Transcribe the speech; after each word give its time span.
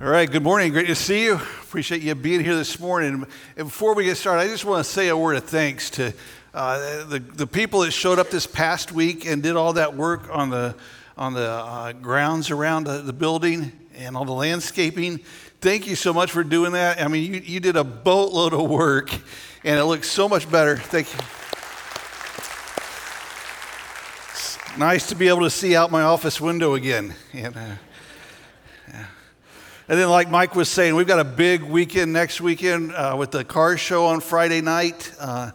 All 0.00 0.06
right, 0.06 0.30
good 0.30 0.44
morning. 0.44 0.70
Great 0.70 0.86
to 0.86 0.94
see 0.94 1.24
you. 1.24 1.34
Appreciate 1.34 2.02
you 2.02 2.14
being 2.14 2.44
here 2.44 2.54
this 2.54 2.78
morning. 2.78 3.26
And 3.56 3.66
before 3.66 3.96
we 3.96 4.04
get 4.04 4.16
started, 4.16 4.42
I 4.42 4.46
just 4.46 4.64
want 4.64 4.86
to 4.86 4.88
say 4.88 5.08
a 5.08 5.16
word 5.16 5.34
of 5.34 5.42
thanks 5.42 5.90
to 5.90 6.14
uh, 6.54 7.04
the, 7.06 7.18
the 7.18 7.48
people 7.48 7.80
that 7.80 7.90
showed 7.90 8.20
up 8.20 8.30
this 8.30 8.46
past 8.46 8.92
week 8.92 9.26
and 9.26 9.42
did 9.42 9.56
all 9.56 9.72
that 9.72 9.96
work 9.96 10.28
on 10.30 10.50
the, 10.50 10.76
on 11.16 11.34
the 11.34 11.50
uh, 11.50 11.92
grounds 11.94 12.52
around 12.52 12.84
the, 12.84 12.98
the, 12.98 13.12
building 13.12 13.72
and 13.96 14.16
all 14.16 14.24
the 14.24 14.30
landscaping. 14.30 15.18
Thank 15.60 15.88
you 15.88 15.96
so 15.96 16.14
much 16.14 16.30
for 16.30 16.44
doing 16.44 16.74
that. 16.74 17.02
I 17.02 17.08
mean, 17.08 17.34
you, 17.34 17.40
you 17.40 17.58
did 17.58 17.74
a 17.74 17.82
boatload 17.82 18.54
of 18.54 18.70
work 18.70 19.12
and 19.64 19.80
it 19.80 19.84
looks 19.84 20.08
so 20.08 20.28
much 20.28 20.48
better. 20.48 20.76
Thank 20.76 21.12
you. 21.12 21.18
It's 24.30 24.78
nice 24.78 25.08
to 25.08 25.16
be 25.16 25.26
able 25.26 25.42
to 25.42 25.50
see 25.50 25.74
out 25.74 25.90
my 25.90 26.02
office 26.02 26.40
window 26.40 26.74
again. 26.74 27.16
And, 27.32 27.56
uh, 27.56 29.02
and 29.90 29.98
then, 29.98 30.10
like 30.10 30.30
Mike 30.30 30.54
was 30.54 30.68
saying, 30.68 30.94
we've 30.94 31.06
got 31.06 31.18
a 31.18 31.24
big 31.24 31.62
weekend 31.62 32.12
next 32.12 32.42
weekend 32.42 32.92
uh, 32.92 33.16
with 33.18 33.30
the 33.30 33.42
car 33.42 33.78
show 33.78 34.04
on 34.04 34.20
Friday 34.20 34.60
night 34.60 35.10
uh, 35.18 35.50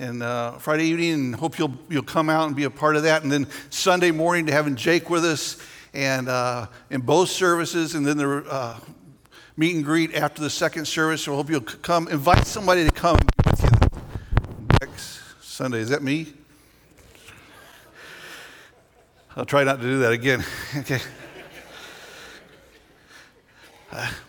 and 0.00 0.24
uh, 0.24 0.58
Friday 0.58 0.86
evening, 0.86 1.12
and 1.12 1.36
hope 1.36 1.56
you'll 1.56 1.78
you'll 1.88 2.02
come 2.02 2.28
out 2.28 2.48
and 2.48 2.56
be 2.56 2.64
a 2.64 2.70
part 2.70 2.96
of 2.96 3.04
that. 3.04 3.22
And 3.22 3.30
then 3.30 3.46
Sunday 3.70 4.10
morning 4.10 4.46
to 4.46 4.52
having 4.52 4.74
Jake 4.74 5.08
with 5.08 5.24
us, 5.24 5.62
and 5.94 6.28
uh, 6.28 6.66
in 6.90 7.00
both 7.00 7.28
services, 7.28 7.94
and 7.94 8.04
then 8.04 8.16
the 8.16 8.44
uh, 8.50 8.76
meet 9.56 9.76
and 9.76 9.84
greet 9.84 10.16
after 10.16 10.42
the 10.42 10.50
second 10.50 10.86
service. 10.86 11.22
So 11.22 11.36
hope 11.36 11.48
you'll 11.48 11.60
come. 11.60 12.08
Invite 12.08 12.44
somebody 12.44 12.84
to 12.84 12.90
come 12.90 13.20
with 13.46 13.62
you 13.62 13.68
next 14.80 15.20
Sunday. 15.42 15.78
Is 15.78 15.90
that 15.90 16.02
me? 16.02 16.26
I'll 19.36 19.46
try 19.46 19.62
not 19.62 19.76
to 19.76 19.82
do 19.82 20.00
that 20.00 20.10
again. 20.10 20.44
okay. 20.78 20.98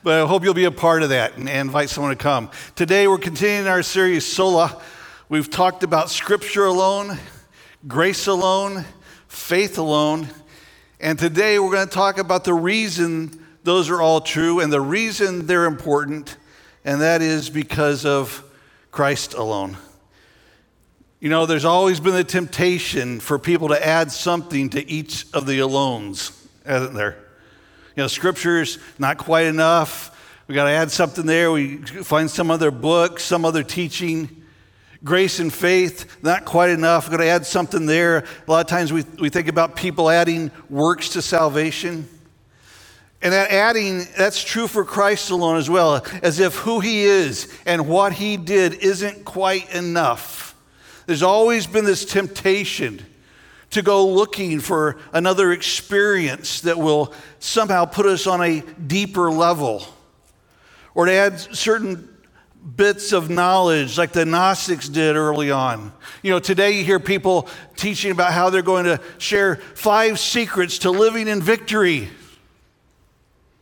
But 0.01 0.21
I 0.21 0.25
hope 0.25 0.45
you'll 0.45 0.53
be 0.53 0.63
a 0.63 0.71
part 0.71 1.03
of 1.03 1.09
that 1.09 1.35
and 1.35 1.49
invite 1.49 1.89
someone 1.89 2.15
to 2.15 2.21
come. 2.21 2.49
Today 2.75 3.05
we're 3.05 3.17
continuing 3.17 3.67
our 3.67 3.83
series 3.83 4.25
Sola. 4.25 4.81
We've 5.27 5.49
talked 5.49 5.83
about 5.83 6.09
Scripture 6.09 6.63
alone, 6.63 7.17
grace 7.85 8.27
alone, 8.27 8.85
faith 9.27 9.77
alone, 9.77 10.29
and 11.01 11.19
today 11.19 11.59
we're 11.59 11.71
going 11.71 11.87
to 11.87 11.93
talk 11.93 12.17
about 12.17 12.45
the 12.45 12.53
reason 12.53 13.45
those 13.63 13.89
are 13.89 14.01
all 14.01 14.21
true 14.21 14.61
and 14.61 14.71
the 14.71 14.79
reason 14.79 15.47
they're 15.47 15.65
important, 15.65 16.37
and 16.85 17.01
that 17.01 17.21
is 17.21 17.49
because 17.49 18.05
of 18.05 18.45
Christ 18.89 19.33
alone. 19.33 19.75
You 21.19 21.27
know, 21.27 21.45
there's 21.45 21.65
always 21.65 21.99
been 21.99 22.13
the 22.13 22.23
temptation 22.23 23.19
for 23.19 23.37
people 23.37 23.67
to 23.67 23.85
add 23.85 24.13
something 24.13 24.69
to 24.69 24.89
each 24.89 25.25
of 25.33 25.45
the 25.45 25.59
alones, 25.59 26.31
hasn't 26.65 26.93
there? 26.93 27.26
You 27.97 28.03
know, 28.03 28.07
scripture's 28.07 28.77
not 28.99 29.17
quite 29.17 29.47
enough. 29.47 30.15
We 30.47 30.53
got 30.53 30.65
to 30.65 30.69
add 30.69 30.91
something 30.91 31.25
there. 31.25 31.51
We 31.51 31.77
find 31.77 32.29
some 32.29 32.51
other 32.51 32.69
book, 32.69 33.19
some 33.19 33.43
other 33.43 33.63
teaching. 33.63 34.43
Grace 35.03 35.39
and 35.39 35.51
faith, 35.51 36.23
not 36.23 36.45
quite 36.45 36.69
enough. 36.69 37.05
We've 37.05 37.17
got 37.17 37.23
to 37.23 37.29
add 37.29 37.47
something 37.47 37.87
there. 37.87 38.19
A 38.19 38.51
lot 38.51 38.61
of 38.61 38.67
times 38.67 38.93
we, 38.93 39.03
we 39.19 39.29
think 39.29 39.47
about 39.47 39.75
people 39.75 40.11
adding 40.11 40.51
works 40.69 41.09
to 41.09 41.23
salvation. 41.23 42.07
And 43.23 43.33
that 43.33 43.49
adding, 43.49 44.03
that's 44.15 44.43
true 44.43 44.67
for 44.67 44.85
Christ 44.85 45.31
alone 45.31 45.57
as 45.57 45.67
well, 45.67 46.05
as 46.21 46.39
if 46.39 46.53
who 46.53 46.79
he 46.79 47.03
is 47.03 47.51
and 47.65 47.87
what 47.87 48.13
he 48.13 48.37
did 48.37 48.75
isn't 48.75 49.25
quite 49.25 49.73
enough. 49.73 50.55
There's 51.07 51.23
always 51.23 51.65
been 51.65 51.85
this 51.85 52.05
temptation 52.05 53.03
to 53.71 53.81
go 53.81 54.07
looking 54.07 54.59
for 54.59 54.97
another 55.13 55.51
experience 55.51 56.61
that 56.61 56.77
will 56.77 57.13
somehow 57.39 57.85
put 57.85 58.05
us 58.05 58.27
on 58.27 58.41
a 58.41 58.61
deeper 58.87 59.29
level, 59.31 59.85
or 60.95 61.05
to 61.05 61.11
add 61.11 61.39
certain 61.39 62.09
bits 62.75 63.13
of 63.13 63.29
knowledge 63.29 63.97
like 63.97 64.11
the 64.11 64.25
Gnostics 64.25 64.89
did 64.89 65.15
early 65.15 65.51
on. 65.51 65.93
You 66.21 66.31
know, 66.31 66.39
today 66.39 66.71
you 66.71 66.83
hear 66.83 66.99
people 66.99 67.47
teaching 67.75 68.11
about 68.11 68.33
how 68.33 68.49
they're 68.49 68.61
going 68.61 68.85
to 68.85 68.99
share 69.17 69.55
five 69.55 70.19
secrets 70.19 70.79
to 70.79 70.91
living 70.91 71.27
in 71.27 71.41
victory 71.41 72.09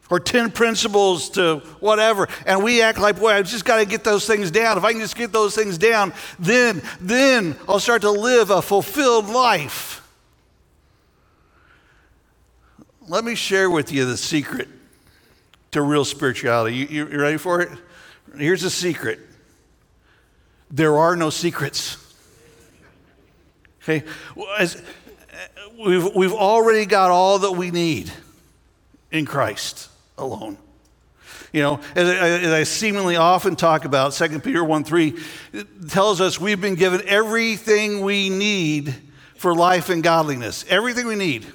or 0.10 0.20
10 0.20 0.52
principles 0.52 1.30
to 1.32 1.58
whatever. 1.80 2.28
And 2.46 2.64
we 2.64 2.82
act 2.82 3.00
like, 3.00 3.20
boy, 3.20 3.30
I've 3.30 3.48
just 3.48 3.66
got 3.66 3.78
to 3.78 3.86
get 3.86 4.04
those 4.04 4.26
things 4.26 4.52
down. 4.52 4.78
If 4.78 4.84
I 4.84 4.92
can 4.92 5.02
just 5.02 5.16
get 5.16 5.32
those 5.32 5.56
things 5.56 5.78
down, 5.78 6.14
then, 6.40 6.82
then 7.00 7.56
I'll 7.68 7.80
start 7.80 8.02
to 8.04 8.12
live 8.12 8.50
a 8.50 8.62
fulfilled 8.62 9.28
life. 9.30 10.05
Let 13.08 13.24
me 13.24 13.36
share 13.36 13.70
with 13.70 13.92
you 13.92 14.06
the 14.06 14.18
secret 14.18 14.68
to 15.72 15.82
real 15.82 16.06
spirituality. 16.06 16.76
You, 16.76 17.08
you 17.08 17.20
ready 17.20 17.38
for 17.38 17.62
it? 17.62 17.70
Here's 18.38 18.64
a 18.64 18.70
secret 18.70 19.20
there 20.72 20.98
are 20.98 21.16
no 21.16 21.30
secrets. 21.30 21.98
Okay? 23.84 24.04
As, 24.58 24.82
we've, 25.78 26.16
we've 26.16 26.34
already 26.34 26.86
got 26.88 27.12
all 27.12 27.40
that 27.40 27.52
we 27.52 27.70
need 27.70 28.12
in 29.12 29.26
Christ 29.26 29.90
alone. 30.18 30.58
You 31.54 31.62
know, 31.62 31.80
as 31.96 32.10
I, 32.10 32.28
as 32.28 32.52
I, 32.52 32.64
seemingly 32.64 33.16
often 33.16 33.56
talk 33.56 33.86
about, 33.86 34.14
2 34.14 34.40
Peter 34.40 34.64
1 34.64 34.84
3 34.84 35.18
tells 35.88 36.20
us 36.20 36.40
we've 36.40 36.60
been 36.60 36.76
given 36.76 37.02
everything 37.06 38.02
we 38.02 38.30
need 38.30 38.94
for 39.36 39.54
life 39.54 39.90
and 39.90 40.04
godliness. 40.04 40.66
Everything 40.68 41.06
we 41.06 41.16
need. 41.16 41.46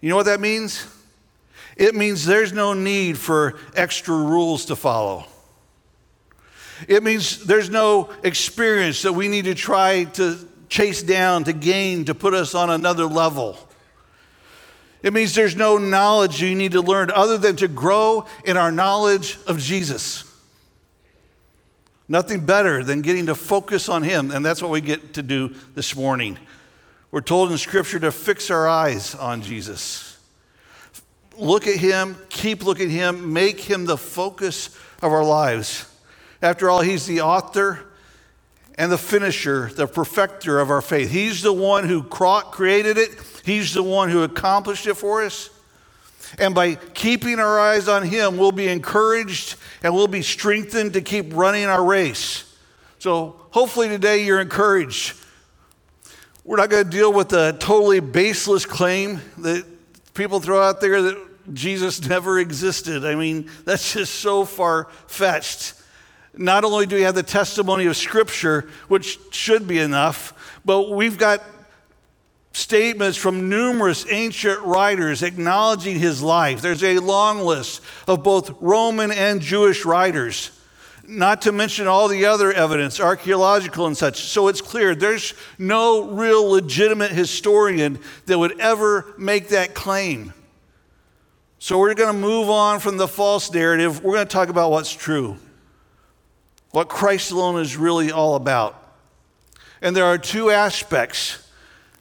You 0.00 0.08
know 0.10 0.16
what 0.16 0.26
that 0.26 0.40
means? 0.40 0.86
It 1.76 1.94
means 1.94 2.24
there's 2.24 2.52
no 2.52 2.72
need 2.72 3.18
for 3.18 3.58
extra 3.74 4.14
rules 4.14 4.66
to 4.66 4.76
follow. 4.76 5.26
It 6.86 7.02
means 7.02 7.44
there's 7.44 7.70
no 7.70 8.10
experience 8.22 9.02
that 9.02 9.12
we 9.12 9.28
need 9.28 9.46
to 9.46 9.54
try 9.54 10.04
to 10.04 10.38
chase 10.68 11.02
down, 11.02 11.44
to 11.44 11.52
gain, 11.52 12.04
to 12.04 12.14
put 12.14 12.34
us 12.34 12.54
on 12.54 12.70
another 12.70 13.06
level. 13.06 13.58
It 15.02 15.12
means 15.12 15.34
there's 15.34 15.56
no 15.56 15.78
knowledge 15.78 16.42
you 16.42 16.54
need 16.54 16.72
to 16.72 16.80
learn 16.80 17.10
other 17.10 17.38
than 17.38 17.56
to 17.56 17.68
grow 17.68 18.26
in 18.44 18.56
our 18.56 18.72
knowledge 18.72 19.38
of 19.46 19.58
Jesus. 19.58 20.24
Nothing 22.08 22.44
better 22.44 22.82
than 22.82 23.02
getting 23.02 23.26
to 23.26 23.34
focus 23.34 23.88
on 23.88 24.02
Him, 24.02 24.30
and 24.30 24.44
that's 24.44 24.62
what 24.62 24.70
we 24.70 24.80
get 24.80 25.14
to 25.14 25.22
do 25.22 25.54
this 25.74 25.94
morning. 25.94 26.38
We're 27.10 27.22
told 27.22 27.50
in 27.50 27.58
Scripture 27.58 27.98
to 28.00 28.12
fix 28.12 28.50
our 28.50 28.68
eyes 28.68 29.14
on 29.14 29.40
Jesus. 29.40 30.18
Look 31.38 31.66
at 31.66 31.76
Him, 31.76 32.16
keep 32.28 32.64
looking 32.64 32.86
at 32.86 32.92
Him, 32.92 33.32
make 33.32 33.60
Him 33.60 33.86
the 33.86 33.96
focus 33.96 34.76
of 35.00 35.12
our 35.12 35.24
lives. 35.24 35.90
After 36.42 36.68
all, 36.68 36.82
He's 36.82 37.06
the 37.06 37.22
author 37.22 37.86
and 38.76 38.92
the 38.92 38.98
finisher, 38.98 39.70
the 39.74 39.86
perfecter 39.86 40.60
of 40.60 40.70
our 40.70 40.82
faith. 40.82 41.10
He's 41.10 41.40
the 41.42 41.52
one 41.52 41.88
who 41.88 42.02
created 42.02 42.98
it, 42.98 43.10
He's 43.44 43.72
the 43.72 43.82
one 43.82 44.10
who 44.10 44.22
accomplished 44.22 44.86
it 44.86 44.94
for 44.94 45.24
us. 45.24 45.48
And 46.38 46.54
by 46.54 46.74
keeping 46.74 47.38
our 47.38 47.58
eyes 47.58 47.88
on 47.88 48.02
Him, 48.02 48.36
we'll 48.36 48.52
be 48.52 48.68
encouraged 48.68 49.56
and 49.82 49.94
we'll 49.94 50.08
be 50.08 50.20
strengthened 50.20 50.92
to 50.92 51.00
keep 51.00 51.34
running 51.34 51.64
our 51.64 51.82
race. 51.82 52.54
So 52.98 53.40
hopefully 53.50 53.88
today 53.88 54.24
you're 54.24 54.40
encouraged. 54.40 55.14
We're 56.48 56.56
not 56.56 56.70
going 56.70 56.84
to 56.84 56.90
deal 56.90 57.12
with 57.12 57.28
the 57.28 57.54
totally 57.60 58.00
baseless 58.00 58.64
claim 58.64 59.20
that 59.36 59.66
people 60.14 60.40
throw 60.40 60.62
out 60.62 60.80
there 60.80 61.02
that 61.02 61.52
Jesus 61.52 62.08
never 62.08 62.38
existed. 62.38 63.04
I 63.04 63.16
mean, 63.16 63.50
that's 63.66 63.92
just 63.92 64.14
so 64.14 64.46
far 64.46 64.88
fetched. 65.08 65.74
Not 66.34 66.64
only 66.64 66.86
do 66.86 66.96
we 66.96 67.02
have 67.02 67.14
the 67.14 67.22
testimony 67.22 67.84
of 67.84 67.98
Scripture, 67.98 68.66
which 68.88 69.18
should 69.30 69.68
be 69.68 69.78
enough, 69.78 70.58
but 70.64 70.88
we've 70.88 71.18
got 71.18 71.42
statements 72.52 73.18
from 73.18 73.50
numerous 73.50 74.10
ancient 74.10 74.62
writers 74.62 75.22
acknowledging 75.22 75.98
his 75.98 76.22
life. 76.22 76.62
There's 76.62 76.82
a 76.82 76.98
long 76.98 77.40
list 77.40 77.82
of 78.06 78.22
both 78.22 78.56
Roman 78.62 79.10
and 79.10 79.42
Jewish 79.42 79.84
writers, 79.84 80.57
not 81.08 81.42
to 81.42 81.52
mention 81.52 81.86
all 81.86 82.06
the 82.06 82.26
other 82.26 82.52
evidence, 82.52 83.00
archaeological 83.00 83.86
and 83.86 83.96
such. 83.96 84.24
So 84.24 84.48
it's 84.48 84.60
clear 84.60 84.94
there's 84.94 85.32
no 85.58 86.10
real 86.10 86.44
legitimate 86.44 87.10
historian 87.10 87.98
that 88.26 88.38
would 88.38 88.60
ever 88.60 89.14
make 89.16 89.48
that 89.48 89.74
claim. 89.74 90.34
So 91.58 91.78
we're 91.78 91.94
going 91.94 92.14
to 92.14 92.20
move 92.20 92.50
on 92.50 92.78
from 92.78 92.98
the 92.98 93.08
false 93.08 93.50
narrative. 93.52 94.04
We're 94.04 94.14
going 94.14 94.26
to 94.26 94.32
talk 94.32 94.50
about 94.50 94.70
what's 94.70 94.92
true, 94.92 95.38
what 96.70 96.88
Christ 96.88 97.32
alone 97.32 97.60
is 97.60 97.76
really 97.76 98.12
all 98.12 98.36
about. 98.36 98.74
And 99.80 99.96
there 99.96 100.04
are 100.04 100.18
two 100.18 100.50
aspects 100.50 101.44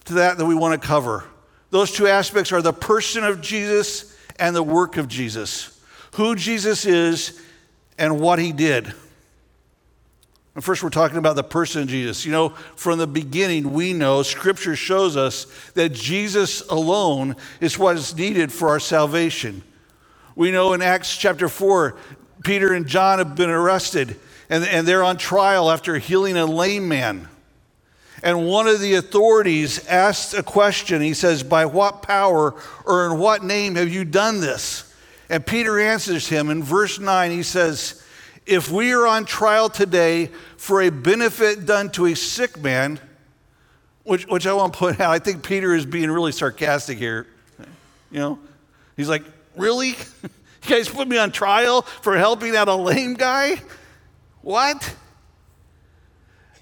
to 0.06 0.16
that 0.16 0.38
that 0.38 0.46
we 0.46 0.54
want 0.54 0.80
to 0.80 0.86
cover. 0.86 1.24
Those 1.70 1.92
two 1.92 2.08
aspects 2.08 2.52
are 2.52 2.62
the 2.62 2.74
person 2.74 3.24
of 3.24 3.42
Jesus 3.42 4.16
and 4.38 4.56
the 4.56 4.64
work 4.64 4.98
of 4.98 5.08
Jesus. 5.08 5.80
Who 6.16 6.36
Jesus 6.36 6.86
is 6.86 7.42
and 7.98 8.20
what 8.20 8.40
he 8.40 8.52
did. 8.52 8.94
And 10.56 10.64
first, 10.64 10.82
we're 10.82 10.90
talking 10.90 11.18
about 11.18 11.36
the 11.36 11.44
person 11.44 11.84
of 11.84 11.88
Jesus. 11.88 12.26
You 12.26 12.32
know, 12.32 12.50
from 12.76 12.98
the 12.98 13.06
beginning, 13.06 13.74
we 13.74 13.94
know 13.94 14.24
Scripture 14.24 14.76
shows 14.76 15.16
us 15.16 15.46
that 15.76 15.90
Jesus 15.94 16.62
alone 16.62 17.36
is 17.62 17.78
what 17.78 17.96
is 17.96 18.16
needed 18.16 18.52
for 18.52 18.70
our 18.70 18.80
salvation. 18.80 19.62
We 20.36 20.52
know 20.52 20.74
in 20.74 20.82
Acts 20.82 21.16
chapter 21.16 21.48
4, 21.48 21.96
Peter 22.44 22.74
and 22.74 22.88
John 22.88 23.20
have 23.20 23.36
been 23.36 23.50
arrested 23.50 24.20
and, 24.50 24.64
and 24.64 24.88
they're 24.88 25.04
on 25.04 25.18
trial 25.18 25.70
after 25.70 25.98
healing 25.98 26.38
a 26.38 26.46
lame 26.46 26.88
man. 26.88 27.28
And 28.24 28.48
one 28.48 28.68
of 28.68 28.80
the 28.80 28.96
authorities 28.96 29.86
asked 29.88 30.34
a 30.34 30.42
question. 30.42 31.02
He 31.02 31.14
says, 31.14 31.44
By 31.44 31.66
what 31.66 32.02
power 32.02 32.56
or 32.86 33.06
in 33.06 33.20
what 33.20 33.44
name 33.44 33.76
have 33.76 33.90
you 33.90 34.06
done 34.06 34.42
this? 34.42 34.87
And 35.30 35.46
Peter 35.46 35.80
answers 35.80 36.28
him 36.28 36.50
in 36.50 36.64
verse 36.64 37.00
9. 37.00 37.32
He 37.32 37.44
says, 37.44 38.04
If 38.46 38.70
we 38.70 38.94
are 38.94 39.06
on 39.06 39.26
trial 39.26 39.70
today 39.70 40.32
for 40.58 40.82
a 40.82 40.90
benefit 40.90 41.66
done 41.66 41.90
to 41.92 42.06
a 42.08 42.16
sick 42.16 42.60
man, 42.62 43.00
which, 44.04 44.26
which 44.28 44.48
I 44.48 44.54
want 44.54 44.74
to 44.74 44.80
point 44.80 45.00
out, 45.00 45.12
I 45.12 45.20
think 45.20 45.44
Peter 45.44 45.76
is 45.76 45.86
being 45.86 46.10
really 46.10 46.32
sarcastic 46.32 46.98
here. 46.98 47.28
You 48.10 48.20
know, 48.20 48.40
he's 48.96 49.10
like, 49.10 49.24
Really? 49.56 49.96
You 50.64 50.76
guys 50.76 50.90
put 50.90 51.08
me 51.08 51.18
on 51.18 51.32
trial 51.32 51.84
for 51.84 52.18
helping 52.18 52.56
out 52.56 52.68
a 52.68 52.76
lame 52.76 53.14
guy? 53.14 53.62
What? 54.42 54.96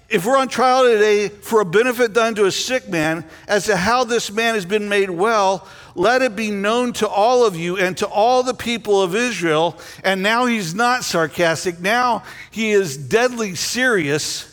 If 0.08 0.24
we're 0.24 0.36
on 0.36 0.46
trial 0.46 0.84
today 0.84 1.28
for 1.28 1.60
a 1.60 1.64
benefit 1.64 2.12
done 2.12 2.36
to 2.36 2.44
a 2.44 2.52
sick 2.52 2.88
man, 2.88 3.24
as 3.48 3.66
to 3.66 3.76
how 3.76 4.04
this 4.04 4.30
man 4.30 4.54
has 4.54 4.64
been 4.64 4.88
made 4.88 5.10
well, 5.10 5.66
let 5.96 6.22
it 6.22 6.36
be 6.36 6.50
known 6.50 6.92
to 6.94 7.08
all 7.08 7.44
of 7.44 7.56
you 7.56 7.76
and 7.78 7.96
to 7.98 8.06
all 8.06 8.42
the 8.42 8.54
people 8.54 9.02
of 9.02 9.14
Israel. 9.14 9.78
And 10.04 10.22
now 10.22 10.46
he's 10.46 10.74
not 10.74 11.04
sarcastic, 11.04 11.80
now 11.80 12.22
he 12.50 12.70
is 12.70 12.96
deadly 12.96 13.54
serious 13.54 14.52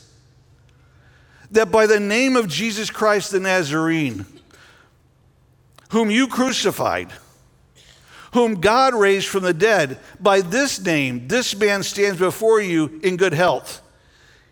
that 1.52 1.72
by 1.72 1.86
the 1.86 2.00
name 2.00 2.36
of 2.36 2.48
Jesus 2.48 2.90
Christ 2.90 3.32
the 3.32 3.40
Nazarene, 3.40 4.26
whom 5.90 6.10
you 6.10 6.28
crucified, 6.28 7.12
whom 8.34 8.60
God 8.60 8.96
raised 8.96 9.28
from 9.28 9.44
the 9.44 9.54
dead, 9.54 10.00
by 10.20 10.42
this 10.42 10.84
name, 10.84 11.28
this 11.28 11.56
man 11.56 11.84
stands 11.84 12.18
before 12.18 12.60
you 12.60 13.00
in 13.04 13.18
good 13.18 13.34
health. 13.34 13.82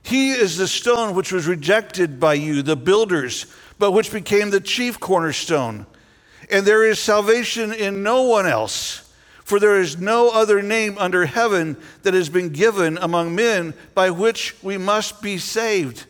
He 0.04 0.32
is 0.32 0.58
the 0.58 0.68
stone 0.68 1.16
which 1.16 1.32
was 1.32 1.48
rejected 1.48 2.20
by 2.20 2.36
you, 2.36 2.62
the 2.62 2.76
builders, 2.76 3.48
but 3.80 3.92
which 3.92 4.12
became 4.12 4.52
the 4.52 4.62
chief 4.62 5.00
cornerstone. 5.00 5.88
And 6.51 6.65
there 6.65 6.86
is 6.86 7.00
salvation 7.00 7.71
in 7.71 8.03
no 8.03 8.24
one 8.24 8.45
else, 8.45 9.09
for 9.45 9.59
there 9.59 9.80
is 9.80 9.98
no 9.98 10.30
other 10.30 10.62
name 10.62 10.98
under 10.98 11.25
heaven 11.25 11.77
that 12.03 12.13
has 12.13 12.30
been 12.30 12.50
given 12.50 12.98
among 12.98 13.33
men 13.33 13.74
by 13.95 14.09
which 14.09 14.56
we 14.62 14.77
must 14.77 15.21
be 15.21 15.38
saved. 15.38 16.06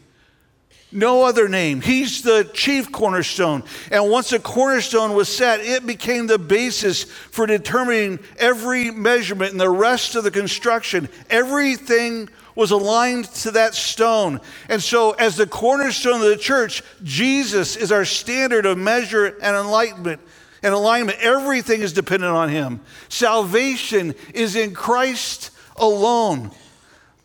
No 0.91 1.23
other 1.23 1.47
name. 1.47 1.79
He's 1.79 2.21
the 2.21 2.49
chief 2.53 2.91
cornerstone. 2.91 3.63
And 3.91 4.09
once 4.09 4.33
a 4.33 4.39
cornerstone 4.39 5.13
was 5.13 5.29
set, 5.29 5.61
it 5.61 5.85
became 5.85 6.27
the 6.27 6.37
basis 6.37 7.03
for 7.03 7.45
determining 7.45 8.19
every 8.37 8.91
measurement 8.91 9.51
and 9.51 9.61
the 9.61 9.69
rest 9.69 10.15
of 10.15 10.25
the 10.25 10.31
construction. 10.31 11.07
Everything 11.29 12.29
was 12.55 12.71
aligned 12.71 13.25
to 13.25 13.51
that 13.51 13.75
stone. 13.75 14.39
And 14.69 14.81
so, 14.81 15.11
as 15.11 15.37
the 15.37 15.47
cornerstone 15.47 16.21
of 16.21 16.27
the 16.27 16.37
church, 16.37 16.83
Jesus 17.03 17.75
is 17.75 17.91
our 17.91 18.05
standard 18.05 18.65
of 18.65 18.77
measure 18.77 19.25
and 19.25 19.55
enlightenment 19.55 20.21
and 20.63 20.73
alignment. 20.73 21.19
Everything 21.19 21.81
is 21.81 21.93
dependent 21.93 22.33
on 22.33 22.49
Him. 22.49 22.81
Salvation 23.09 24.15
is 24.33 24.55
in 24.55 24.73
Christ 24.73 25.51
alone. 25.77 26.51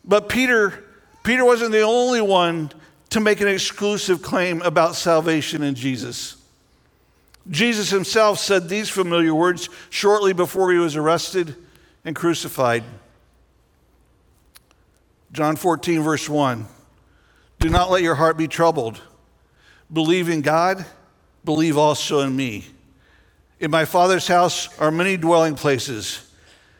But 0.03 0.29
Peter, 0.29 0.83
Peter 1.23 1.43
wasn't 1.43 1.71
the 1.71 1.81
only 1.81 2.21
one 2.21 2.71
to 3.09 3.19
make 3.19 3.41
an 3.41 3.47
exclusive 3.47 4.21
claim 4.21 4.61
about 4.61 4.95
salvation 4.95 5.63
in 5.63 5.75
Jesus. 5.75 6.35
Jesus 7.49 7.89
himself 7.89 8.39
said 8.39 8.67
these 8.67 8.89
familiar 8.89 9.33
words 9.33 9.69
shortly 9.89 10.33
before 10.33 10.71
he 10.71 10.77
was 10.77 10.95
arrested 10.95 11.55
and 12.03 12.15
crucified. 12.15 12.83
John 15.31 15.55
14, 15.55 16.01
verse 16.01 16.29
1. 16.29 16.65
Do 17.59 17.69
not 17.69 17.91
let 17.91 18.03
your 18.03 18.15
heart 18.15 18.37
be 18.37 18.47
troubled. 18.47 19.01
Believe 19.91 20.29
in 20.29 20.41
God, 20.41 20.85
believe 21.43 21.77
also 21.77 22.19
in 22.21 22.35
me. 22.35 22.65
In 23.59 23.71
my 23.71 23.85
Father's 23.85 24.27
house 24.27 24.69
are 24.79 24.91
many 24.91 25.17
dwelling 25.17 25.55
places. 25.55 26.31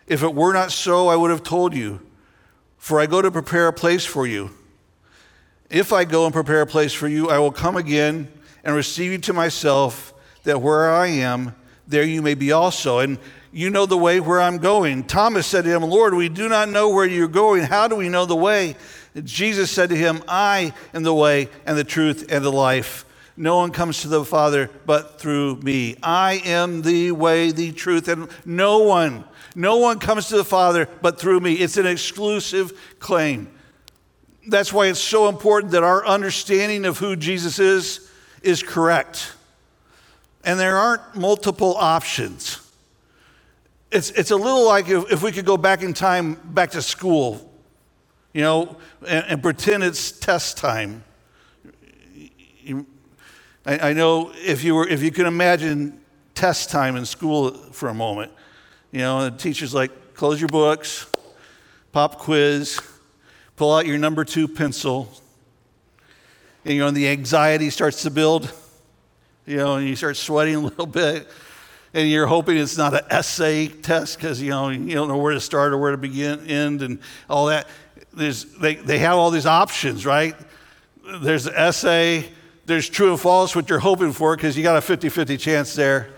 If 0.05 0.23
it 0.23 0.33
were 0.33 0.53
not 0.53 0.71
so, 0.71 1.07
I 1.07 1.15
would 1.15 1.31
have 1.31 1.43
told 1.43 1.73
you, 1.73 1.99
for 2.77 2.99
I 2.99 3.07
go 3.07 3.21
to 3.21 3.31
prepare 3.31 3.67
a 3.67 3.73
place 3.73 4.05
for 4.05 4.27
you. 4.27 4.51
If 5.69 5.91
I 5.91 6.05
go 6.05 6.25
and 6.25 6.33
prepare 6.33 6.61
a 6.61 6.67
place 6.67 6.93
for 6.93 7.07
you, 7.07 7.29
I 7.29 7.39
will 7.39 7.51
come 7.51 7.75
again 7.75 8.31
and 8.63 8.75
receive 8.75 9.11
you 9.11 9.17
to 9.17 9.33
myself, 9.33 10.13
that 10.43 10.61
where 10.61 10.89
I 10.91 11.07
am, 11.07 11.55
there 11.87 12.03
you 12.03 12.21
may 12.21 12.35
be 12.35 12.51
also. 12.51 12.99
And 12.99 13.17
you 13.51 13.69
know 13.69 13.85
the 13.85 13.97
way 13.97 14.19
where 14.19 14.41
I'm 14.41 14.57
going. 14.57 15.03
Thomas 15.03 15.47
said 15.47 15.63
to 15.63 15.69
him, 15.69 15.83
Lord, 15.83 16.13
we 16.13 16.29
do 16.29 16.49
not 16.49 16.69
know 16.69 16.89
where 16.89 17.05
you're 17.05 17.27
going. 17.27 17.63
How 17.63 17.87
do 17.87 17.95
we 17.95 18.09
know 18.09 18.25
the 18.25 18.35
way? 18.35 18.75
Jesus 19.23 19.71
said 19.71 19.89
to 19.89 19.95
him, 19.95 20.21
I 20.27 20.73
am 20.93 21.03
the 21.03 21.13
way 21.13 21.49
and 21.65 21.77
the 21.77 21.83
truth 21.83 22.27
and 22.29 22.43
the 22.43 22.51
life. 22.51 23.05
No 23.35 23.57
one 23.57 23.71
comes 23.71 24.01
to 24.01 24.07
the 24.07 24.25
Father 24.25 24.69
but 24.85 25.19
through 25.19 25.57
me. 25.57 25.95
I 26.01 26.41
am 26.43 26.81
the 26.81 27.11
way, 27.11 27.51
the 27.51 27.71
truth, 27.71 28.07
and 28.07 28.29
no 28.45 28.79
one, 28.79 29.23
no 29.55 29.77
one 29.77 29.99
comes 29.99 30.27
to 30.29 30.37
the 30.37 30.43
Father 30.43 30.89
but 31.01 31.19
through 31.19 31.39
me. 31.39 31.53
It's 31.53 31.77
an 31.77 31.85
exclusive 31.85 32.97
claim. 32.99 33.49
That's 34.47 34.73
why 34.73 34.87
it's 34.87 34.99
so 34.99 35.29
important 35.29 35.71
that 35.73 35.83
our 35.83 36.05
understanding 36.05 36.85
of 36.85 36.97
who 36.97 37.15
Jesus 37.15 37.59
is 37.59 38.09
is 38.41 38.63
correct. 38.63 39.33
And 40.43 40.59
there 40.59 40.77
aren't 40.77 41.15
multiple 41.15 41.75
options. 41.75 42.66
It's, 43.89 44.11
it's 44.11 44.31
a 44.31 44.35
little 44.35 44.65
like 44.65 44.89
if, 44.89 45.11
if 45.11 45.23
we 45.23 45.31
could 45.31 45.45
go 45.45 45.55
back 45.55 45.81
in 45.81 45.93
time, 45.93 46.35
back 46.43 46.71
to 46.71 46.81
school, 46.81 47.53
you 48.33 48.41
know, 48.41 48.77
and, 49.07 49.25
and 49.27 49.43
pretend 49.43 49.83
it's 49.83 50.11
test 50.11 50.57
time. 50.57 51.03
I, 53.65 53.89
I 53.89 53.93
know 53.93 54.33
if 54.35 54.63
you, 54.63 54.75
were, 54.75 54.87
if 54.87 55.01
you 55.01 55.11
can 55.11 55.25
imagine 55.25 56.01
test 56.35 56.69
time 56.69 56.97
in 56.97 57.05
school 57.05 57.51
for 57.71 57.87
a 57.87 57.93
moment, 57.93 58.31
you 58.91 58.99
know, 58.99 59.19
and 59.19 59.33
the 59.33 59.39
teacher's 59.39 59.73
like, 59.73 60.13
close 60.13 60.41
your 60.41 60.49
books, 60.49 61.09
pop 61.93 62.17
quiz, 62.17 62.81
pull 63.55 63.73
out 63.73 63.85
your 63.85 63.97
number 63.97 64.25
two 64.25 64.49
pencil, 64.49 65.09
and 66.65 66.73
you 66.73 66.81
know, 66.81 66.87
and 66.87 66.97
the 66.97 67.07
anxiety 67.07 67.69
starts 67.69 68.01
to 68.03 68.11
build, 68.11 68.51
you 69.45 69.55
know, 69.55 69.75
and 69.75 69.87
you 69.87 69.95
start 69.95 70.17
sweating 70.17 70.55
a 70.57 70.59
little 70.59 70.85
bit 70.85 71.25
and 71.93 72.09
you're 72.09 72.27
hoping 72.27 72.57
it's 72.57 72.77
not 72.77 72.93
an 72.93 73.01
essay 73.09 73.67
test 73.67 74.17
because 74.17 74.41
you 74.41 74.49
know 74.49 74.69
you 74.69 74.93
don't 74.93 75.07
know 75.07 75.17
where 75.17 75.33
to 75.33 75.41
start 75.41 75.73
or 75.73 75.77
where 75.77 75.91
to 75.91 75.97
begin, 75.97 76.45
end, 76.47 76.81
and 76.81 76.99
all 77.29 77.47
that. 77.47 77.67
There's, 78.13 78.45
they, 78.55 78.75
they 78.75 78.99
have 78.99 79.15
all 79.17 79.31
these 79.31 79.45
options, 79.45 80.05
right? 80.05 80.35
There's 81.21 81.45
the 81.45 81.57
essay, 81.57 82.27
there's 82.65 82.89
true 82.89 83.11
and 83.11 83.19
false, 83.19 83.55
what 83.55 83.69
you're 83.69 83.79
hoping 83.79 84.11
for 84.11 84.35
because 84.35 84.57
you 84.57 84.63
got 84.63 84.75
a 84.75 84.81
50 84.81 85.09
50 85.09 85.37
chance 85.37 85.75
there. 85.75 86.09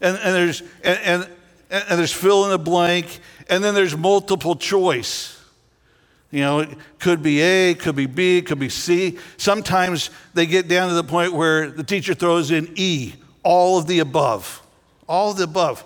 And, 0.00 0.16
and, 0.16 0.34
there's, 0.34 0.60
and, 0.84 0.98
and, 1.04 1.28
and 1.70 1.98
there's 1.98 2.12
fill 2.12 2.44
in 2.44 2.50
the 2.50 2.58
blank, 2.58 3.18
and 3.50 3.62
then 3.64 3.74
there's 3.74 3.96
multiple 3.96 4.54
choice. 4.54 5.34
You 6.30 6.40
know, 6.40 6.60
it 6.60 6.70
could 6.98 7.22
be 7.22 7.40
A, 7.40 7.74
could 7.74 7.96
be 7.96 8.06
B, 8.06 8.42
could 8.42 8.58
be 8.58 8.68
C. 8.68 9.18
Sometimes 9.38 10.10
they 10.34 10.46
get 10.46 10.68
down 10.68 10.88
to 10.88 10.94
the 10.94 11.04
point 11.04 11.32
where 11.32 11.70
the 11.70 11.82
teacher 11.82 12.14
throws 12.14 12.50
in 12.50 12.72
E 12.76 13.14
all 13.48 13.78
of 13.78 13.86
the 13.86 14.00
above. 14.00 14.62
All 15.08 15.30
of 15.30 15.38
the 15.38 15.44
above. 15.44 15.82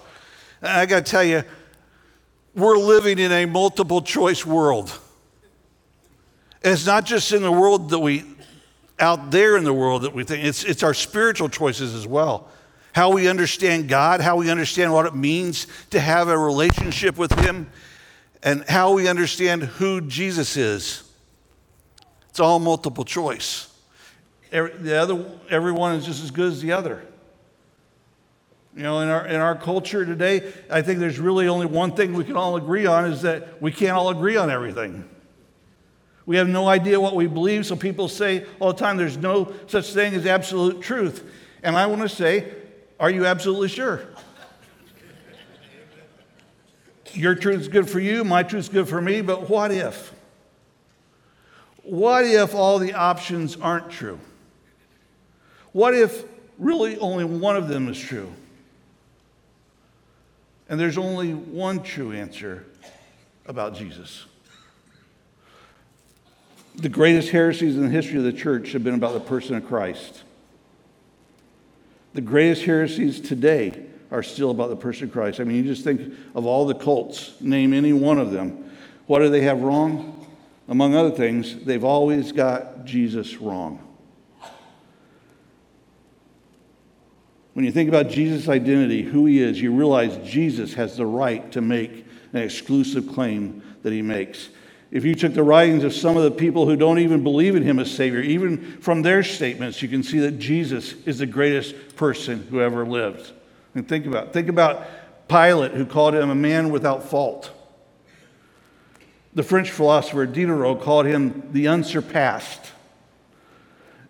And 0.60 0.72
I 0.72 0.84
got 0.84 1.06
to 1.06 1.10
tell 1.10 1.22
you, 1.22 1.44
we're 2.56 2.76
living 2.76 3.20
in 3.20 3.30
a 3.30 3.46
multiple 3.46 4.02
choice 4.02 4.44
world. 4.44 4.98
And 6.64 6.72
it's 6.72 6.86
not 6.86 7.06
just 7.06 7.30
in 7.30 7.40
the 7.40 7.52
world 7.52 7.90
that 7.90 8.00
we, 8.00 8.24
out 8.98 9.30
there 9.30 9.56
in 9.56 9.62
the 9.62 9.72
world 9.72 10.02
that 10.02 10.12
we 10.12 10.24
think, 10.24 10.44
it's, 10.44 10.64
it's 10.64 10.82
our 10.82 10.92
spiritual 10.92 11.48
choices 11.48 11.94
as 11.94 12.04
well. 12.04 12.48
How 12.94 13.12
we 13.12 13.28
understand 13.28 13.88
God, 13.88 14.20
how 14.20 14.34
we 14.34 14.50
understand 14.50 14.92
what 14.92 15.06
it 15.06 15.14
means 15.14 15.68
to 15.90 16.00
have 16.00 16.26
a 16.26 16.36
relationship 16.36 17.16
with 17.16 17.32
Him, 17.38 17.70
and 18.42 18.68
how 18.68 18.92
we 18.92 19.06
understand 19.06 19.62
who 19.62 20.00
Jesus 20.00 20.56
is. 20.56 21.08
It's 22.28 22.40
all 22.40 22.58
multiple 22.58 23.04
choice. 23.04 23.72
Every, 24.50 24.72
the 24.72 24.96
other, 24.96 25.24
everyone 25.48 25.94
is 25.94 26.04
just 26.04 26.24
as 26.24 26.32
good 26.32 26.50
as 26.50 26.60
the 26.60 26.72
other. 26.72 27.04
You 28.74 28.82
know, 28.82 29.00
in 29.00 29.08
our, 29.08 29.26
in 29.26 29.36
our 29.36 29.54
culture 29.54 30.06
today, 30.06 30.50
I 30.70 30.80
think 30.80 30.98
there's 30.98 31.18
really 31.18 31.46
only 31.46 31.66
one 31.66 31.92
thing 31.92 32.14
we 32.14 32.24
can 32.24 32.36
all 32.36 32.56
agree 32.56 32.86
on 32.86 33.04
is 33.04 33.22
that 33.22 33.60
we 33.60 33.70
can't 33.70 33.92
all 33.92 34.08
agree 34.08 34.36
on 34.36 34.48
everything. 34.48 35.08
We 36.24 36.36
have 36.36 36.48
no 36.48 36.68
idea 36.68 36.98
what 36.98 37.14
we 37.14 37.26
believe, 37.26 37.66
so 37.66 37.76
people 37.76 38.08
say 38.08 38.46
all 38.60 38.72
the 38.72 38.78
time 38.78 38.96
there's 38.96 39.18
no 39.18 39.52
such 39.66 39.92
thing 39.92 40.14
as 40.14 40.24
absolute 40.24 40.80
truth. 40.80 41.28
And 41.62 41.76
I 41.76 41.86
want 41.86 42.00
to 42.02 42.08
say, 42.08 42.50
are 42.98 43.10
you 43.10 43.26
absolutely 43.26 43.68
sure? 43.68 44.06
Your 47.12 47.34
truth 47.34 47.60
is 47.62 47.68
good 47.68 47.90
for 47.90 48.00
you, 48.00 48.24
my 48.24 48.42
truth 48.42 48.64
is 48.64 48.68
good 48.70 48.88
for 48.88 49.02
me, 49.02 49.20
but 49.20 49.50
what 49.50 49.70
if? 49.70 50.14
What 51.82 52.24
if 52.24 52.54
all 52.54 52.78
the 52.78 52.94
options 52.94 53.56
aren't 53.56 53.90
true? 53.90 54.18
What 55.72 55.94
if 55.94 56.24
really 56.58 56.96
only 56.98 57.24
one 57.24 57.56
of 57.56 57.68
them 57.68 57.88
is 57.88 57.98
true? 57.98 58.32
And 60.72 60.80
there's 60.80 60.96
only 60.96 61.34
one 61.34 61.82
true 61.82 62.12
answer 62.12 62.64
about 63.44 63.74
Jesus. 63.74 64.24
The 66.76 66.88
greatest 66.88 67.28
heresies 67.28 67.76
in 67.76 67.82
the 67.82 67.90
history 67.90 68.16
of 68.16 68.24
the 68.24 68.32
church 68.32 68.72
have 68.72 68.82
been 68.82 68.94
about 68.94 69.12
the 69.12 69.20
person 69.20 69.54
of 69.54 69.68
Christ. 69.68 70.22
The 72.14 72.22
greatest 72.22 72.62
heresies 72.62 73.20
today 73.20 73.84
are 74.10 74.22
still 74.22 74.50
about 74.50 74.70
the 74.70 74.76
person 74.76 75.08
of 75.08 75.12
Christ. 75.12 75.40
I 75.40 75.44
mean, 75.44 75.58
you 75.58 75.64
just 75.64 75.84
think 75.84 76.10
of 76.34 76.46
all 76.46 76.64
the 76.64 76.74
cults, 76.74 77.38
name 77.38 77.74
any 77.74 77.92
one 77.92 78.16
of 78.16 78.30
them. 78.30 78.72
What 79.06 79.18
do 79.18 79.28
they 79.28 79.42
have 79.42 79.60
wrong? 79.60 80.26
Among 80.68 80.94
other 80.94 81.10
things, 81.10 81.66
they've 81.66 81.84
always 81.84 82.32
got 82.32 82.86
Jesus 82.86 83.42
wrong. 83.42 83.91
When 87.52 87.64
you 87.64 87.72
think 87.72 87.88
about 87.88 88.08
Jesus' 88.08 88.48
identity, 88.48 89.02
who 89.02 89.26
he 89.26 89.42
is, 89.42 89.60
you 89.60 89.72
realize 89.72 90.16
Jesus 90.28 90.74
has 90.74 90.96
the 90.96 91.06
right 91.06 91.50
to 91.52 91.60
make 91.60 92.06
an 92.32 92.42
exclusive 92.42 93.08
claim 93.08 93.62
that 93.82 93.92
he 93.92 94.00
makes. 94.00 94.48
If 94.90 95.04
you 95.04 95.14
took 95.14 95.34
the 95.34 95.42
writings 95.42 95.84
of 95.84 95.94
some 95.94 96.16
of 96.16 96.22
the 96.22 96.30
people 96.30 96.66
who 96.66 96.76
don't 96.76 96.98
even 96.98 97.22
believe 97.22 97.56
in 97.56 97.62
him 97.62 97.78
as 97.78 97.90
Savior, 97.90 98.20
even 98.20 98.78
from 98.80 99.02
their 99.02 99.22
statements, 99.22 99.82
you 99.82 99.88
can 99.88 100.02
see 100.02 100.18
that 100.20 100.38
Jesus 100.38 100.94
is 101.06 101.18
the 101.18 101.26
greatest 101.26 101.96
person 101.96 102.46
who 102.50 102.60
ever 102.60 102.86
lived. 102.86 103.32
And 103.74 103.88
think 103.88 104.06
about 104.06 104.32
think 104.34 104.48
about 104.48 104.86
Pilate, 105.28 105.72
who 105.72 105.86
called 105.86 106.14
him 106.14 106.28
a 106.28 106.34
man 106.34 106.70
without 106.70 107.04
fault. 107.04 107.50
The 109.34 109.42
French 109.42 109.70
philosopher 109.70 110.26
Diderot 110.26 110.82
called 110.82 111.06
him 111.06 111.48
the 111.52 111.68
unsurpassed. 111.68 112.72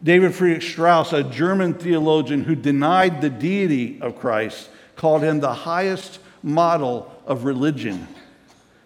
David 0.03 0.35
Friedrich 0.35 0.63
Strauss, 0.63 1.13
a 1.13 1.23
German 1.23 1.75
theologian 1.75 2.43
who 2.43 2.57
denied 2.57 3.21
the 3.21 3.31
deity 3.31 4.01
of 4.01 4.19
Christ, 4.19 4.69
called 4.97 5.23
him 5.23 5.41
the 5.41 5.55
highest 5.55 6.19
model 6.43 7.13
of 7.25 7.45
religion. 7.45 8.09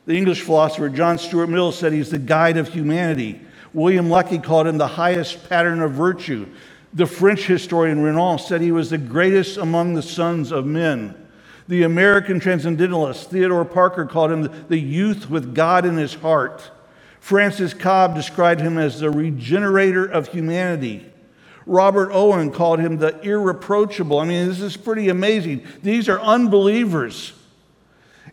The 0.04 0.16
English 0.16 0.42
philosopher 0.42 0.88
John 0.88 1.18
Stuart 1.18 1.48
Mill 1.48 1.72
said 1.72 1.92
he's 1.92 2.10
the 2.10 2.18
guide 2.18 2.58
of 2.58 2.68
humanity. 2.68 3.40
William 3.72 4.10
Lecky 4.10 4.38
called 4.38 4.66
him 4.66 4.78
the 4.78 4.86
highest 4.86 5.48
pattern 5.48 5.80
of 5.80 5.92
virtue. 5.92 6.46
The 6.94 7.06
French 7.06 7.46
historian 7.46 8.02
Renan 8.02 8.38
said 8.38 8.60
he 8.60 8.72
was 8.72 8.90
the 8.90 8.98
greatest 8.98 9.56
among 9.56 9.94
the 9.94 10.02
sons 10.02 10.52
of 10.52 10.64
men. 10.64 11.14
The 11.68 11.82
American 11.82 12.38
transcendentalist 12.38 13.30
Theodore 13.30 13.64
Parker 13.64 14.06
called 14.06 14.30
him 14.30 14.66
the 14.68 14.78
youth 14.78 15.28
with 15.28 15.54
God 15.54 15.84
in 15.84 15.96
his 15.96 16.14
heart. 16.14 16.70
Frances 17.20 17.74
Cobbe 17.74 18.14
described 18.14 18.60
him 18.60 18.78
as 18.78 19.00
the 19.00 19.10
regenerator 19.10 20.06
of 20.06 20.28
humanity. 20.28 21.10
Robert 21.66 22.10
Owen 22.12 22.52
called 22.52 22.78
him 22.78 22.98
the 22.98 23.20
irreproachable. 23.22 24.20
I 24.20 24.24
mean, 24.24 24.46
this 24.48 24.60
is 24.60 24.76
pretty 24.76 25.08
amazing. 25.08 25.66
These 25.82 26.08
are 26.08 26.20
unbelievers. 26.20 27.32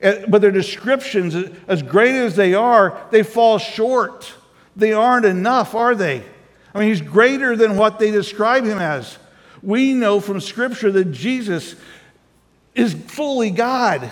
Eh, 0.02 0.26
but 0.28 0.42
their 0.42 0.52
descriptions, 0.52 1.36
as 1.68 1.82
great 1.82 2.16
as 2.16 2.36
they 2.36 2.54
are, 2.54 3.02
they 3.10 3.24
fall 3.24 3.58
short. 3.58 4.32
They 4.76 4.94
aren't 4.94 5.26
enough, 5.26 5.74
are 5.74 5.96
they? 5.96 6.24
I 6.76 6.80
mean, 6.80 6.90
he's 6.90 7.02
greater 7.02 7.56
than 7.56 7.78
what 7.78 8.00
they 8.00 8.12
describe 8.12 8.66
him 8.66 8.78
as. 8.78 9.18
We 9.62 9.94
know 9.94 10.20
from 10.20 10.40
Scripture 10.40 10.92
that 10.92 11.06
Jesus 11.06 11.76
is 12.76 12.94
fully 12.94 13.50
God. 13.50 14.12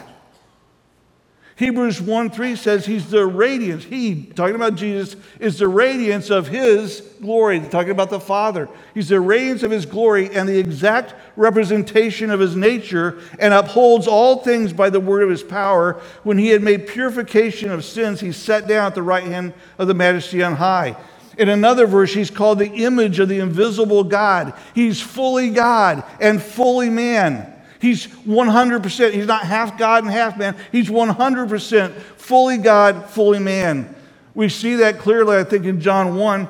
Hebrews 1.62 2.02
1 2.02 2.32
3 2.32 2.56
says 2.56 2.88
he's 2.88 3.12
the 3.12 3.24
radiance. 3.24 3.84
He, 3.84 4.24
talking 4.34 4.56
about 4.56 4.74
Jesus, 4.74 5.16
is 5.40 5.60
the 5.60 5.68
radiance 5.68 6.32
of 6.32 6.48
his 6.48 7.02
glory. 7.22 7.60
Talking 7.60 7.92
about 7.92 8.10
the 8.10 8.20
Father. 8.20 8.68
He's 8.96 9.10
the 9.10 9.20
radiance 9.20 9.62
of 9.62 9.70
his 9.70 9.86
glory 9.86 10.36
and 10.36 10.50
the 10.50 10.58
exact 10.58 11.14
representation 11.36 12.32
of 12.32 12.40
his 12.40 12.56
nature 12.56 13.20
and 13.38 13.54
upholds 13.54 14.08
all 14.08 14.38
things 14.38 14.74
by 14.74 14.90
the 14.90 15.00
word 15.00 15.22
of 15.22 15.30
his 15.30 15.44
power. 15.44 16.02
When 16.24 16.40
he 16.40 16.48
had 16.48 16.64
made 16.64 16.88
purification 16.88 17.70
of 17.70 17.86
sins, 17.86 18.22
he 18.22 18.32
sat 18.32 18.68
down 18.68 18.88
at 18.88 18.96
the 18.96 19.04
right 19.04 19.26
hand 19.26 19.54
of 19.78 19.88
the 19.88 19.94
majesty 19.94 20.42
on 20.42 20.56
high. 20.56 20.96
In 21.38 21.48
another 21.48 21.86
verse, 21.86 22.12
he's 22.12 22.32
called 22.32 22.58
the 22.58 22.72
image 22.72 23.20
of 23.20 23.30
the 23.30 23.38
invisible 23.38 24.04
God. 24.04 24.56
He's 24.74 25.00
fully 25.00 25.52
God 25.52 26.04
and 26.20 26.42
fully 26.42 26.90
man. 26.90 27.51
He's 27.82 28.06
100%. 28.08 29.14
He's 29.14 29.26
not 29.26 29.44
half 29.44 29.76
God 29.76 30.04
and 30.04 30.14
half 30.14 30.38
man. 30.38 30.56
He's 30.72 30.88
100% 30.88 31.94
fully 31.94 32.58
God, 32.58 33.10
fully 33.10 33.40
man. 33.40 33.96
We 34.36 34.50
see 34.50 34.76
that 34.76 35.00
clearly, 35.00 35.38
I 35.38 35.44
think, 35.44 35.66
in 35.66 35.82
John 35.82 36.16
1. 36.16 36.48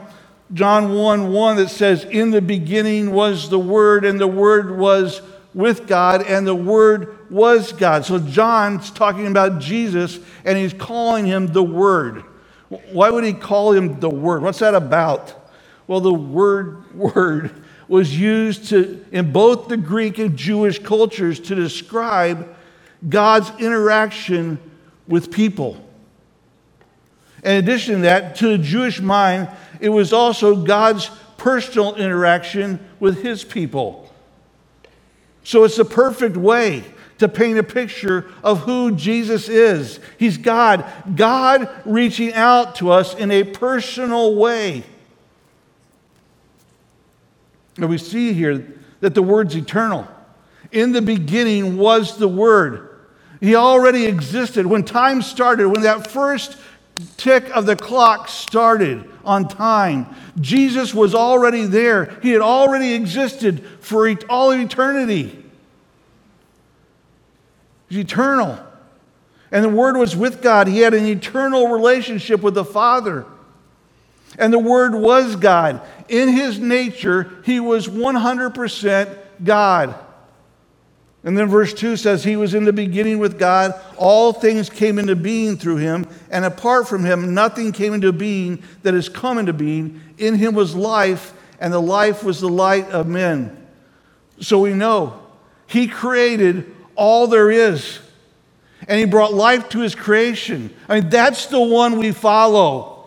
John 0.53 0.93
1 0.93 1.31
1 1.31 1.55
that 1.55 1.69
says, 1.69 2.03
In 2.03 2.31
the 2.31 2.41
beginning 2.41 3.11
was 3.11 3.49
the 3.49 3.57
Word, 3.57 4.03
and 4.03 4.19
the 4.19 4.27
Word 4.27 4.77
was 4.77 5.21
with 5.53 5.87
God, 5.87 6.23
and 6.23 6.45
the 6.45 6.53
Word 6.53 7.31
was 7.31 7.71
God. 7.71 8.03
So 8.03 8.19
John's 8.19 8.91
talking 8.91 9.27
about 9.27 9.61
Jesus, 9.61 10.19
and 10.43 10.57
he's 10.57 10.73
calling 10.73 11.25
him 11.25 11.47
the 11.47 11.63
Word. 11.63 12.25
Why 12.91 13.09
would 13.09 13.23
he 13.23 13.33
call 13.33 13.71
him 13.71 14.01
the 14.01 14.09
Word? 14.09 14.41
What's 14.41 14.59
that 14.59 14.75
about? 14.75 15.40
Well, 15.87 15.99
the 15.99 16.13
word, 16.13 16.93
word 16.95 17.63
was 17.87 18.17
used 18.17 18.69
to, 18.69 19.05
in 19.11 19.31
both 19.31 19.67
the 19.67 19.77
Greek 19.77 20.17
and 20.17 20.37
Jewish 20.37 20.79
cultures 20.79 21.39
to 21.41 21.55
describe 21.55 22.55
God's 23.07 23.51
interaction 23.59 24.59
with 25.07 25.31
people. 25.31 25.85
In 27.43 27.57
addition 27.57 27.95
to 27.95 28.01
that, 28.01 28.35
to 28.37 28.57
the 28.57 28.63
Jewish 28.63 29.01
mind, 29.01 29.49
it 29.79 29.89
was 29.89 30.13
also 30.13 30.55
God's 30.55 31.09
personal 31.37 31.95
interaction 31.95 32.79
with 32.99 33.23
his 33.23 33.43
people. 33.43 34.13
So 35.43 35.63
it's 35.63 35.77
the 35.77 35.85
perfect 35.85 36.37
way 36.37 36.83
to 37.17 37.27
paint 37.27 37.57
a 37.57 37.63
picture 37.63 38.31
of 38.43 38.61
who 38.61 38.95
Jesus 38.95 39.49
is. 39.49 39.99
He's 40.17 40.37
God, 40.37 40.85
God 41.15 41.69
reaching 41.85 42.33
out 42.33 42.75
to 42.75 42.91
us 42.91 43.15
in 43.15 43.31
a 43.31 43.43
personal 43.43 44.35
way. 44.35 44.83
And 47.81 47.89
we 47.89 47.97
see 47.97 48.31
here 48.31 48.73
that 49.01 49.15
the 49.15 49.23
word's 49.23 49.55
eternal. 49.55 50.07
In 50.71 50.91
the 50.93 51.01
beginning 51.01 51.77
was 51.77 52.17
the 52.17 52.27
Word. 52.27 52.87
He 53.41 53.55
already 53.55 54.05
existed. 54.05 54.65
When 54.65 54.83
time 54.83 55.21
started, 55.21 55.67
when 55.67 55.81
that 55.81 56.09
first 56.09 56.57
tick 57.17 57.49
of 57.55 57.65
the 57.65 57.75
clock 57.75 58.29
started 58.29 59.09
on 59.25 59.47
time, 59.47 60.15
Jesus 60.39 60.93
was 60.93 61.15
already 61.15 61.65
there. 61.65 62.17
He 62.21 62.31
had 62.31 62.41
already 62.41 62.93
existed 62.93 63.65
for 63.79 64.09
all 64.29 64.51
eternity. 64.51 65.43
He's 67.89 67.99
eternal. 67.99 68.59
And 69.51 69.65
the 69.65 69.69
Word 69.69 69.97
was 69.97 70.15
with 70.15 70.41
God. 70.41 70.67
He 70.67 70.79
had 70.79 70.93
an 70.93 71.05
eternal 71.05 71.67
relationship 71.67 72.41
with 72.41 72.53
the 72.53 72.63
Father. 72.63 73.25
And 74.37 74.53
the 74.53 74.59
Word 74.59 74.95
was 74.95 75.35
God. 75.35 75.81
In 76.09 76.29
his 76.29 76.59
nature, 76.59 77.31
he 77.45 77.59
was 77.59 77.87
100% 77.87 79.17
God. 79.43 79.95
And 81.23 81.37
then 81.37 81.47
verse 81.47 81.73
2 81.73 81.97
says, 81.97 82.23
He 82.23 82.35
was 82.35 82.53
in 82.53 82.65
the 82.65 82.73
beginning 82.73 83.19
with 83.19 83.37
God. 83.37 83.79
All 83.97 84.33
things 84.33 84.69
came 84.69 84.97
into 84.97 85.15
being 85.15 85.55
through 85.55 85.77
him. 85.77 86.07
And 86.31 86.45
apart 86.45 86.87
from 86.87 87.05
him, 87.05 87.33
nothing 87.33 87.71
came 87.71 87.93
into 87.93 88.11
being 88.11 88.63
that 88.81 88.93
has 88.93 89.07
come 89.07 89.37
into 89.37 89.53
being. 89.53 90.01
In 90.17 90.35
him 90.35 90.55
was 90.55 90.75
life, 90.75 91.33
and 91.59 91.71
the 91.71 91.81
life 91.81 92.23
was 92.23 92.41
the 92.41 92.49
light 92.49 92.89
of 92.89 93.07
men. 93.07 93.55
So 94.39 94.59
we 94.59 94.73
know 94.73 95.21
he 95.67 95.87
created 95.87 96.73
all 96.95 97.27
there 97.27 97.51
is. 97.51 97.99
And 98.87 98.99
he 98.99 99.05
brought 99.05 99.31
life 99.31 99.69
to 99.69 99.79
his 99.79 99.93
creation. 99.93 100.73
I 100.89 100.99
mean, 100.99 101.09
that's 101.09 101.45
the 101.45 101.61
one 101.61 101.99
we 101.99 102.11
follow 102.11 103.00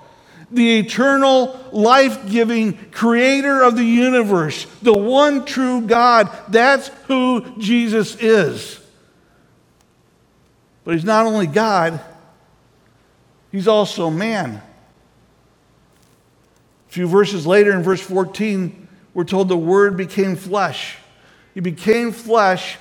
the 0.55 0.79
eternal, 0.79 1.59
life 1.73 2.29
giving 2.29 2.77
creator 2.91 3.63
of 3.63 3.77
the 3.77 3.85
universe, 3.85 4.67
the 4.83 4.93
one 4.93 5.45
true 5.45 5.83
God. 5.83 6.31
That's 6.49 6.89
who 7.07 7.59
Jesus 7.59 8.17
is. 8.17 8.81
But 10.85 10.95
he's 10.95 11.05
not 11.05 11.27
only 11.27 11.47
God, 11.47 12.01
he's 13.51 13.69
also 13.69 14.11
man. 14.11 14.63
A 16.89 16.93
few 16.93 17.07
verses 17.09 17.47
later, 17.47 17.73
in 17.73 17.83
verse 17.83 18.01
14, 18.01 18.89
we're 19.15 19.25
told 19.25 19.49
the 19.49 19.57
Word 19.57 19.97
became 19.97 20.37
flesh. 20.37 20.97
He 21.55 21.61
became 21.61 22.13
flesh 22.13 22.79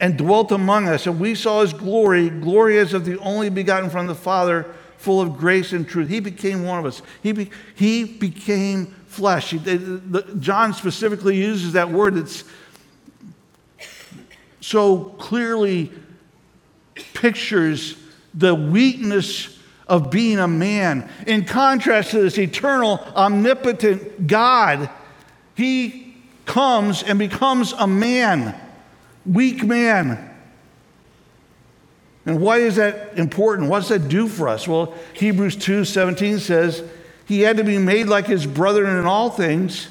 and 0.00 0.16
dwelt 0.16 0.52
among 0.52 0.88
us, 0.88 1.06
and 1.06 1.18
we 1.20 1.34
saw 1.34 1.60
his 1.60 1.72
glory, 1.72 2.30
glory 2.30 2.78
as 2.78 2.94
of 2.94 3.04
the 3.04 3.18
only 3.18 3.50
begotten 3.50 3.90
from 3.90 4.06
the 4.06 4.14
Father 4.14 4.66
full 4.98 5.20
of 5.20 5.38
grace 5.38 5.72
and 5.72 5.88
truth. 5.88 6.08
He 6.08 6.20
became 6.20 6.64
one 6.64 6.78
of 6.78 6.84
us. 6.84 7.02
He, 7.22 7.32
be, 7.32 7.50
he 7.74 8.04
became 8.04 8.86
flesh. 9.06 9.50
He, 9.50 9.58
the, 9.58 9.76
the, 9.76 10.22
John 10.34 10.74
specifically 10.74 11.36
uses 11.36 11.72
that 11.72 11.88
word 11.88 12.16
that's 12.16 12.44
so 14.60 15.04
clearly 15.18 15.90
pictures 17.14 17.96
the 18.34 18.54
weakness 18.54 19.58
of 19.86 20.10
being 20.10 20.38
a 20.38 20.48
man. 20.48 21.08
In 21.26 21.44
contrast 21.44 22.10
to 22.10 22.20
this 22.20 22.38
eternal, 22.38 22.98
omnipotent 23.16 24.26
God, 24.26 24.90
he 25.54 26.16
comes 26.44 27.02
and 27.02 27.18
becomes 27.18 27.72
a 27.72 27.86
man, 27.86 28.54
weak 29.24 29.64
man. 29.64 30.24
And 32.28 32.42
why 32.42 32.58
is 32.58 32.76
that 32.76 33.16
important? 33.16 33.70
What 33.70 33.80
does 33.80 33.88
that 33.88 34.08
do 34.08 34.28
for 34.28 34.50
us? 34.50 34.68
Well, 34.68 34.92
Hebrews 35.14 35.56
2 35.56 35.86
17 35.86 36.40
says, 36.40 36.84
He 37.24 37.40
had 37.40 37.56
to 37.56 37.64
be 37.64 37.78
made 37.78 38.06
like 38.06 38.26
his 38.26 38.44
brethren 38.44 38.98
in 38.98 39.06
all 39.06 39.30
things, 39.30 39.88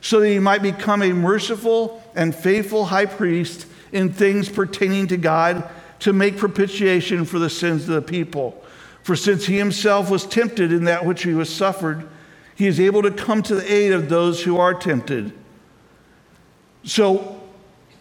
so 0.00 0.20
that 0.20 0.30
he 0.30 0.38
might 0.38 0.62
become 0.62 1.02
a 1.02 1.12
merciful 1.12 2.02
and 2.14 2.34
faithful 2.34 2.86
high 2.86 3.04
priest 3.04 3.66
in 3.92 4.14
things 4.14 4.48
pertaining 4.48 5.08
to 5.08 5.18
God 5.18 5.68
to 6.00 6.14
make 6.14 6.38
propitiation 6.38 7.26
for 7.26 7.38
the 7.38 7.50
sins 7.50 7.86
of 7.86 7.94
the 7.96 8.00
people. 8.00 8.64
For 9.02 9.14
since 9.14 9.44
he 9.44 9.58
himself 9.58 10.10
was 10.10 10.24
tempted 10.24 10.72
in 10.72 10.84
that 10.84 11.04
which 11.04 11.22
he 11.24 11.34
was 11.34 11.54
suffered, 11.54 12.08
he 12.54 12.66
is 12.66 12.80
able 12.80 13.02
to 13.02 13.10
come 13.10 13.42
to 13.42 13.56
the 13.56 13.70
aid 13.70 13.92
of 13.92 14.08
those 14.08 14.42
who 14.44 14.56
are 14.56 14.72
tempted. 14.72 15.34
So 16.82 17.42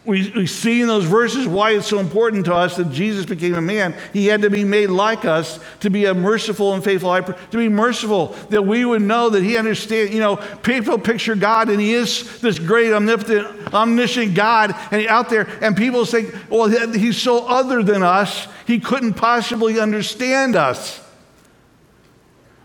we, 0.05 0.29
we 0.31 0.48
see 0.48 0.81
in 0.81 0.88
those 0.88 1.05
verses 1.05 1.48
why 1.48 1.72
it's 1.72 1.88
so 1.88 2.00
important 2.00 2.45
to 2.45 2.53
us 2.53 2.75
that 2.75 2.91
Jesus 2.91 3.25
became 3.25 3.55
a 3.55 3.62
man. 3.62 3.95
He 4.12 4.27
had 4.27 4.41
to 4.41 4.50
be 4.50 4.65
made 4.65 4.88
like 4.88 5.24
us 5.24 5.60
to 5.79 5.89
be 5.89 6.05
a 6.05 6.13
merciful 6.13 6.74
and 6.74 6.83
faithful 6.83 7.13
to 7.24 7.57
be 7.57 7.69
merciful, 7.69 8.36
that 8.50 8.63
we 8.63 8.83
would 8.83 9.01
know 9.01 9.29
that 9.29 9.43
he 9.43 9.57
understands. 9.57 10.13
You 10.13 10.19
know, 10.19 10.36
people 10.36 10.98
picture 10.98 11.36
God 11.36 11.69
and 11.69 11.79
he 11.79 11.93
is 11.93 12.41
this 12.41 12.60
great, 12.60 12.91
omnipotent, 12.91 13.74
omniscient 13.74 14.36
God 14.36 14.75
and 14.91 15.07
out 15.07 15.29
there, 15.29 15.48
and 15.62 15.75
people 15.75 16.03
think, 16.05 16.36
well, 16.50 16.67
he's 16.67 17.22
so 17.22 17.48
other 17.48 17.81
than 17.81 18.03
us, 18.03 18.48
he 18.67 18.79
couldn't 18.79 19.13
possibly 19.13 19.79
understand 19.79 20.55
us. 20.55 21.00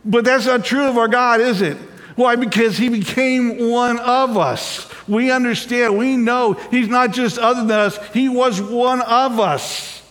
But 0.05 0.25
that's 0.25 0.47
not 0.47 0.65
true 0.65 0.89
of 0.89 0.97
our 0.99 1.09
God, 1.09 1.41
is 1.41 1.61
it? 1.61 1.77
Why? 2.19 2.35
Because 2.35 2.77
he 2.77 2.89
became 2.89 3.71
one 3.71 4.01
of 4.01 4.37
us. 4.37 4.91
We 5.07 5.31
understand, 5.31 5.97
we 5.97 6.17
know 6.17 6.55
he's 6.55 6.89
not 6.89 7.13
just 7.13 7.39
other 7.39 7.61
than 7.61 7.71
us, 7.71 7.97
he 8.13 8.29
was 8.29 8.61
one 8.61 9.01
of 9.03 9.39
us. 9.39 10.03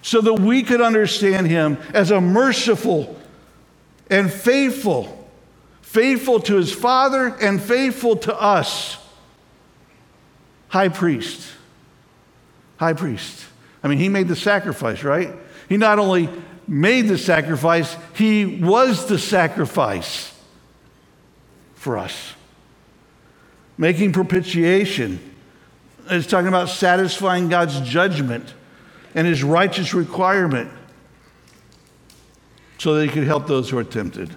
So 0.00 0.22
that 0.22 0.40
we 0.40 0.62
could 0.62 0.80
understand 0.80 1.48
him 1.48 1.76
as 1.92 2.10
a 2.10 2.18
merciful 2.18 3.14
and 4.08 4.32
faithful, 4.32 5.28
faithful 5.82 6.40
to 6.40 6.56
his 6.56 6.72
Father 6.72 7.26
and 7.26 7.60
faithful 7.60 8.16
to 8.16 8.34
us. 8.40 8.96
High 10.68 10.88
priest. 10.88 11.46
High 12.78 12.94
priest. 12.94 13.44
I 13.82 13.88
mean, 13.88 13.98
he 13.98 14.08
made 14.08 14.28
the 14.28 14.36
sacrifice, 14.36 15.04
right? 15.04 15.34
He 15.68 15.76
not 15.76 15.98
only 15.98 16.30
made 16.68 17.08
the 17.08 17.18
sacrifice, 17.18 17.96
he 18.14 18.44
was 18.44 19.06
the 19.06 19.18
sacrifice 19.18 20.32
for 21.74 21.96
us. 21.96 22.34
Making 23.78 24.12
propitiation 24.12 25.18
is 26.10 26.26
talking 26.26 26.48
about 26.48 26.68
satisfying 26.68 27.48
God's 27.48 27.80
judgment 27.80 28.54
and 29.14 29.26
his 29.26 29.42
righteous 29.42 29.94
requirement 29.94 30.70
so 32.78 32.94
that 32.94 33.04
he 33.04 33.10
could 33.10 33.24
help 33.24 33.46
those 33.46 33.70
who 33.70 33.78
are 33.78 33.84
tempted, 33.84 34.34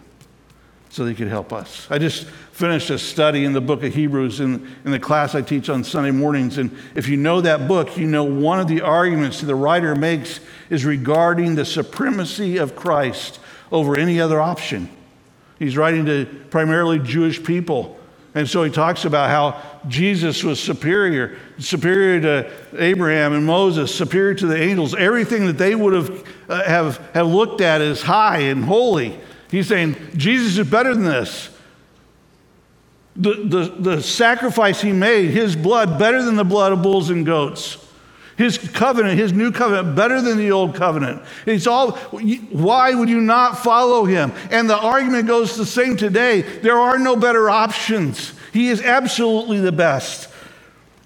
so 0.91 1.05
he 1.05 1.15
could 1.15 1.29
help 1.29 1.53
us. 1.53 1.87
I 1.89 1.97
just 1.97 2.25
finished 2.51 2.89
a 2.89 2.99
study 2.99 3.45
in 3.45 3.53
the 3.53 3.61
book 3.61 3.81
of 3.83 3.93
Hebrews 3.93 4.41
in, 4.41 4.75
in 4.83 4.91
the 4.91 4.99
class 4.99 5.33
I 5.33 5.41
teach 5.41 5.69
on 5.69 5.85
Sunday 5.85 6.11
mornings. 6.11 6.57
And 6.57 6.77
if 6.95 7.07
you 7.07 7.15
know 7.15 7.39
that 7.41 7.67
book, 7.67 7.97
you 7.97 8.05
know 8.05 8.25
one 8.25 8.59
of 8.59 8.67
the 8.67 8.81
arguments 8.81 9.39
the 9.39 9.55
writer 9.55 9.95
makes 9.95 10.41
is 10.69 10.83
regarding 10.83 11.55
the 11.55 11.63
supremacy 11.63 12.57
of 12.57 12.75
Christ 12.75 13.39
over 13.71 13.97
any 13.97 14.19
other 14.19 14.41
option. 14.41 14.89
He's 15.57 15.77
writing 15.77 16.05
to 16.07 16.25
primarily 16.49 16.99
Jewish 16.99 17.41
people. 17.41 17.97
And 18.33 18.49
so 18.49 18.63
he 18.63 18.71
talks 18.71 19.05
about 19.05 19.29
how 19.29 19.61
Jesus 19.87 20.43
was 20.43 20.59
superior, 20.59 21.37
superior 21.57 22.21
to 22.21 22.51
Abraham 22.77 23.33
and 23.33 23.45
Moses, 23.45 23.93
superior 23.93 24.33
to 24.35 24.47
the 24.47 24.61
angels. 24.61 24.93
Everything 24.93 25.47
that 25.47 25.57
they 25.57 25.73
would 25.75 25.93
have, 25.93 26.27
uh, 26.49 26.63
have, 26.63 26.97
have 27.13 27.27
looked 27.27 27.61
at 27.61 27.81
as 27.81 28.01
high 28.01 28.39
and 28.39 28.63
holy. 28.65 29.19
He's 29.51 29.67
saying, 29.67 29.97
Jesus 30.15 30.57
is 30.57 30.67
better 30.67 30.95
than 30.95 31.03
this. 31.03 31.49
The, 33.17 33.33
the, 33.33 33.75
the 33.77 34.01
sacrifice 34.01 34.81
he 34.81 34.93
made, 34.93 35.31
his 35.31 35.55
blood, 35.57 35.99
better 35.99 36.23
than 36.23 36.37
the 36.37 36.45
blood 36.45 36.71
of 36.71 36.81
bulls 36.81 37.09
and 37.09 37.25
goats. 37.25 37.77
His 38.37 38.57
covenant, 38.57 39.19
his 39.19 39.33
new 39.33 39.51
covenant, 39.51 39.95
better 39.95 40.21
than 40.21 40.37
the 40.37 40.51
old 40.51 40.73
covenant. 40.73 41.21
It's 41.45 41.67
all, 41.67 41.91
why 41.91 42.95
would 42.95 43.09
you 43.09 43.19
not 43.19 43.59
follow 43.59 44.05
him? 44.05 44.31
And 44.49 44.69
the 44.69 44.77
argument 44.77 45.27
goes 45.27 45.57
the 45.57 45.65
same 45.65 45.97
today. 45.97 46.41
There 46.41 46.79
are 46.79 46.97
no 46.97 47.17
better 47.17 47.49
options. 47.49 48.33
He 48.53 48.69
is 48.69 48.81
absolutely 48.81 49.59
the 49.59 49.73
best. 49.73 50.29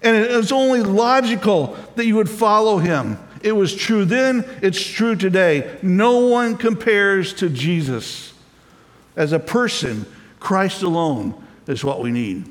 And 0.02 0.16
it's 0.16 0.52
only 0.52 0.82
logical 0.82 1.76
that 1.96 2.06
you 2.06 2.14
would 2.14 2.30
follow 2.30 2.78
him. 2.78 3.18
It 3.42 3.52
was 3.52 3.74
true 3.74 4.04
then, 4.04 4.44
it's 4.62 4.82
true 4.82 5.16
today. 5.16 5.78
No 5.82 6.28
one 6.28 6.56
compares 6.56 7.34
to 7.34 7.50
Jesus. 7.50 8.32
As 9.16 9.32
a 9.32 9.38
person, 9.38 10.06
Christ 10.38 10.82
alone 10.82 11.42
is 11.66 11.82
what 11.82 12.00
we 12.00 12.12
need. 12.12 12.44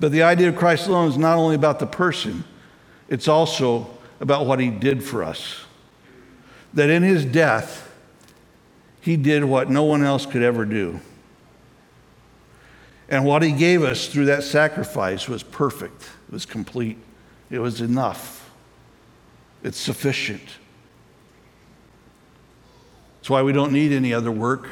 But 0.00 0.10
the 0.10 0.24
idea 0.24 0.48
of 0.48 0.56
Christ 0.56 0.88
alone 0.88 1.08
is 1.08 1.16
not 1.16 1.38
only 1.38 1.54
about 1.54 1.78
the 1.78 1.86
person, 1.86 2.44
it's 3.08 3.28
also 3.28 3.88
about 4.20 4.46
what 4.46 4.58
he 4.58 4.68
did 4.68 5.02
for 5.02 5.22
us. 5.22 5.64
That 6.74 6.90
in 6.90 7.02
his 7.02 7.24
death, 7.24 7.88
he 9.00 9.16
did 9.16 9.44
what 9.44 9.70
no 9.70 9.84
one 9.84 10.02
else 10.02 10.26
could 10.26 10.42
ever 10.42 10.64
do. 10.64 11.00
And 13.08 13.24
what 13.24 13.42
he 13.42 13.52
gave 13.52 13.82
us 13.82 14.08
through 14.08 14.24
that 14.26 14.42
sacrifice 14.42 15.28
was 15.28 15.42
perfect, 15.42 16.02
it 16.28 16.32
was 16.32 16.46
complete, 16.46 16.98
it 17.50 17.58
was 17.58 17.80
enough, 17.80 18.50
it's 19.62 19.78
sufficient. 19.78 20.42
That's 23.18 23.30
why 23.30 23.42
we 23.42 23.52
don't 23.52 23.72
need 23.72 23.92
any 23.92 24.12
other 24.12 24.32
work. 24.32 24.66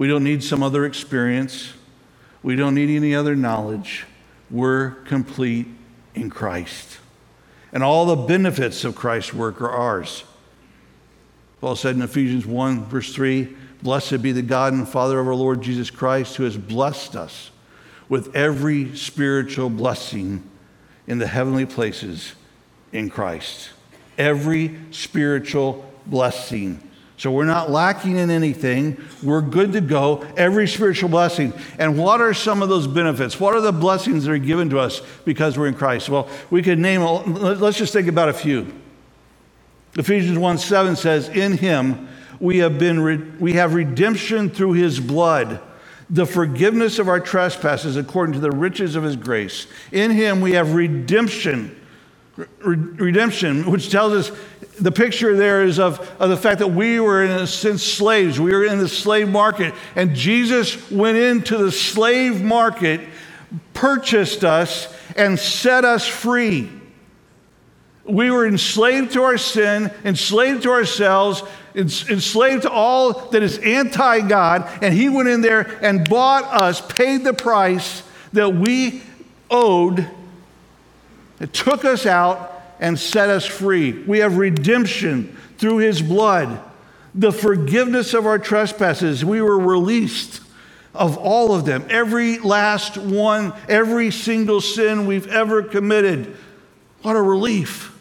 We 0.00 0.08
don't 0.08 0.24
need 0.24 0.42
some 0.42 0.62
other 0.62 0.86
experience. 0.86 1.74
We 2.42 2.56
don't 2.56 2.74
need 2.74 2.88
any 2.88 3.14
other 3.14 3.36
knowledge. 3.36 4.06
We're 4.50 4.92
complete 5.04 5.66
in 6.14 6.30
Christ. 6.30 6.96
And 7.70 7.82
all 7.82 8.06
the 8.06 8.16
benefits 8.16 8.82
of 8.84 8.96
Christ's 8.96 9.34
work 9.34 9.60
are 9.60 9.68
ours. 9.68 10.24
Paul 11.60 11.76
said 11.76 11.96
in 11.96 12.00
Ephesians 12.00 12.46
1, 12.46 12.86
verse 12.86 13.14
3 13.14 13.54
Blessed 13.82 14.22
be 14.22 14.32
the 14.32 14.40
God 14.40 14.72
and 14.72 14.88
Father 14.88 15.20
of 15.20 15.26
our 15.26 15.34
Lord 15.34 15.60
Jesus 15.60 15.90
Christ, 15.90 16.36
who 16.36 16.44
has 16.44 16.56
blessed 16.56 17.14
us 17.14 17.50
with 18.08 18.34
every 18.34 18.96
spiritual 18.96 19.68
blessing 19.68 20.42
in 21.06 21.18
the 21.18 21.26
heavenly 21.26 21.66
places 21.66 22.32
in 22.90 23.10
Christ. 23.10 23.68
Every 24.16 24.78
spiritual 24.92 25.84
blessing 26.06 26.89
so 27.20 27.30
we're 27.30 27.44
not 27.44 27.70
lacking 27.70 28.16
in 28.16 28.30
anything. 28.30 28.96
We're 29.22 29.42
good 29.42 29.74
to 29.74 29.82
go. 29.82 30.26
Every 30.38 30.66
spiritual 30.66 31.10
blessing. 31.10 31.52
And 31.78 31.98
what 31.98 32.22
are 32.22 32.32
some 32.32 32.62
of 32.62 32.70
those 32.70 32.86
benefits? 32.86 33.38
What 33.38 33.52
are 33.52 33.60
the 33.60 33.72
blessings 33.72 34.24
that 34.24 34.32
are 34.32 34.38
given 34.38 34.70
to 34.70 34.78
us 34.78 35.02
because 35.26 35.58
we're 35.58 35.66
in 35.66 35.74
Christ? 35.74 36.08
Well, 36.08 36.30
we 36.48 36.62
could 36.62 36.78
name, 36.78 37.02
let's 37.02 37.76
just 37.76 37.92
think 37.92 38.08
about 38.08 38.30
a 38.30 38.32
few. 38.32 38.72
Ephesians 39.98 40.38
1 40.38 40.56
7 40.56 40.96
says, 40.96 41.28
In 41.28 41.58
him 41.58 42.08
we 42.40 42.56
have, 42.56 42.78
been, 42.78 43.38
we 43.38 43.52
have 43.52 43.74
redemption 43.74 44.48
through 44.48 44.72
his 44.72 44.98
blood, 44.98 45.60
the 46.08 46.24
forgiveness 46.24 46.98
of 46.98 47.06
our 47.06 47.20
trespasses 47.20 47.98
according 47.98 48.32
to 48.32 48.40
the 48.40 48.50
riches 48.50 48.96
of 48.96 49.02
his 49.02 49.16
grace. 49.16 49.66
In 49.92 50.10
him 50.10 50.40
we 50.40 50.52
have 50.52 50.72
redemption. 50.72 51.76
Redemption, 52.60 53.70
which 53.70 53.90
tells 53.90 54.14
us 54.14 54.38
the 54.80 54.90
picture 54.90 55.36
there 55.36 55.62
is 55.62 55.78
of, 55.78 56.00
of 56.18 56.30
the 56.30 56.36
fact 56.36 56.58
that 56.60 56.68
we 56.68 57.00
were, 57.00 57.22
in 57.22 57.30
a 57.30 57.46
sense, 57.46 57.82
slaves. 57.82 58.40
We 58.40 58.52
were 58.52 58.64
in 58.64 58.78
the 58.78 58.88
slave 58.88 59.28
market. 59.28 59.74
And 59.94 60.14
Jesus 60.14 60.90
went 60.90 61.18
into 61.18 61.58
the 61.58 61.70
slave 61.70 62.42
market, 62.42 63.00
purchased 63.74 64.42
us, 64.42 64.92
and 65.16 65.38
set 65.38 65.84
us 65.84 66.06
free. 66.06 66.70
We 68.04 68.30
were 68.30 68.46
enslaved 68.46 69.12
to 69.12 69.22
our 69.22 69.38
sin, 69.38 69.92
enslaved 70.04 70.62
to 70.62 70.70
ourselves, 70.70 71.42
enslaved 71.74 72.62
to 72.62 72.70
all 72.70 73.12
that 73.30 73.42
is 73.42 73.58
anti 73.58 74.20
God. 74.26 74.68
And 74.82 74.94
He 74.94 75.08
went 75.08 75.28
in 75.28 75.42
there 75.42 75.78
and 75.84 76.08
bought 76.08 76.44
us, 76.44 76.80
paid 76.80 77.22
the 77.22 77.34
price 77.34 78.02
that 78.32 78.54
we 78.54 79.02
owed. 79.50 80.08
It 81.38 81.52
took 81.52 81.84
us 81.84 82.06
out 82.06 82.59
and 82.80 82.98
set 82.98 83.28
us 83.28 83.44
free. 83.44 83.92
We 83.92 84.18
have 84.18 84.38
redemption 84.38 85.36
through 85.58 85.76
his 85.78 86.02
blood, 86.02 86.60
the 87.14 87.30
forgiveness 87.30 88.14
of 88.14 88.26
our 88.26 88.38
trespasses. 88.38 89.24
We 89.24 89.42
were 89.42 89.58
released 89.58 90.40
of 90.94 91.16
all 91.16 91.54
of 91.54 91.66
them, 91.66 91.86
every 91.88 92.38
last 92.38 92.96
one, 92.96 93.52
every 93.68 94.10
single 94.10 94.60
sin 94.60 95.06
we've 95.06 95.28
ever 95.28 95.62
committed. 95.62 96.36
What 97.02 97.14
a 97.14 97.22
relief. 97.22 97.96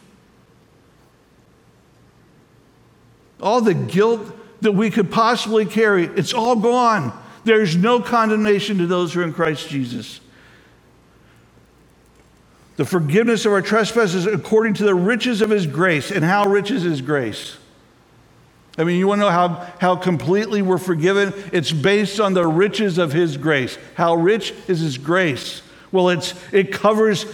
All 3.42 3.62
the 3.62 3.74
guilt 3.74 4.36
that 4.62 4.72
we 4.72 4.90
could 4.90 5.12
possibly 5.12 5.66
carry, 5.66 6.06
it's 6.06 6.34
all 6.34 6.56
gone. 6.56 7.14
There's 7.44 7.76
no 7.76 8.02
condemnation 8.02 8.80
to 8.80 8.88
those 8.88 9.14
who 9.14 9.22
are 9.22 9.24
in 9.24 9.34
Christ 9.34 9.70
Jesus. 9.70 10.20
The 12.80 12.86
forgiveness 12.86 13.46
of 13.46 13.52
our 13.52 13.62
trespasses 13.62 14.26
according 14.26 14.76
to 14.76 14.86
the 14.86 14.96
riches 14.96 15.42
of 15.42 15.50
his 15.50 15.68
grace. 15.68 16.12
And 16.12 16.24
how 16.24 16.48
rich 16.48 16.72
is 16.72 16.84
his 16.84 17.02
grace? 17.02 17.58
I 18.78 18.86
mean, 18.86 18.98
you 18.98 19.06
want 19.06 19.20
to 19.20 19.26
know 19.26 19.32
how, 19.32 19.68
how 19.82 19.98
completely 19.98 20.62
we're 20.62 20.78
forgiven? 20.78 21.34
It's 21.52 21.74
based 21.74 22.22
on 22.22 22.34
the 22.34 22.48
riches 22.48 22.98
of 22.98 23.12
his 23.12 23.36
grace. 23.36 23.78
How 23.96 24.16
rich 24.16 24.54
is 24.70 24.80
his 24.80 24.98
grace? 24.98 25.62
Well, 25.92 26.08
it's, 26.08 26.34
it 26.54 26.72
covers 26.72 27.26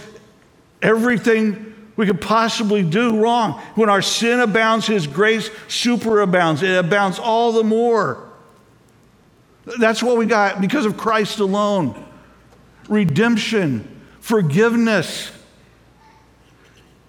everything 0.82 1.76
we 1.94 2.06
could 2.06 2.20
possibly 2.20 2.82
do 2.82 3.22
wrong. 3.22 3.52
When 3.76 3.88
our 3.88 4.02
sin 4.02 4.40
abounds, 4.40 4.88
his 4.88 5.06
grace 5.06 5.48
superabounds. 5.68 6.64
It 6.64 6.76
abounds 6.76 7.20
all 7.20 7.52
the 7.52 7.62
more. 7.62 8.28
That's 9.78 10.02
what 10.02 10.16
we 10.16 10.26
got 10.26 10.60
because 10.60 10.86
of 10.86 10.96
Christ 10.96 11.38
alone 11.38 12.04
redemption, 12.88 14.02
forgiveness. 14.18 15.30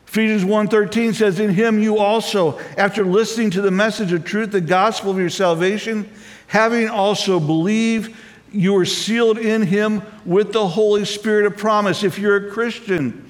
Ephesians 0.07 0.45
1:13 0.45 1.13
says 1.13 1.39
in 1.39 1.49
him 1.49 1.79
you 1.79 1.97
also 1.97 2.59
after 2.77 3.05
listening 3.05 3.49
to 3.51 3.61
the 3.61 3.71
message 3.71 4.13
of 4.13 4.23
truth 4.23 4.51
the 4.51 4.61
gospel 4.61 5.11
of 5.11 5.19
your 5.19 5.29
salvation 5.29 6.09
having 6.47 6.87
also 6.87 7.39
believed 7.39 8.15
you 8.51 8.75
are 8.77 8.85
sealed 8.85 9.37
in 9.37 9.63
him 9.63 10.01
with 10.25 10.53
the 10.53 10.67
holy 10.69 11.03
spirit 11.03 11.45
of 11.45 11.57
promise 11.57 12.03
if 12.03 12.17
you're 12.17 12.47
a 12.47 12.51
Christian 12.51 13.29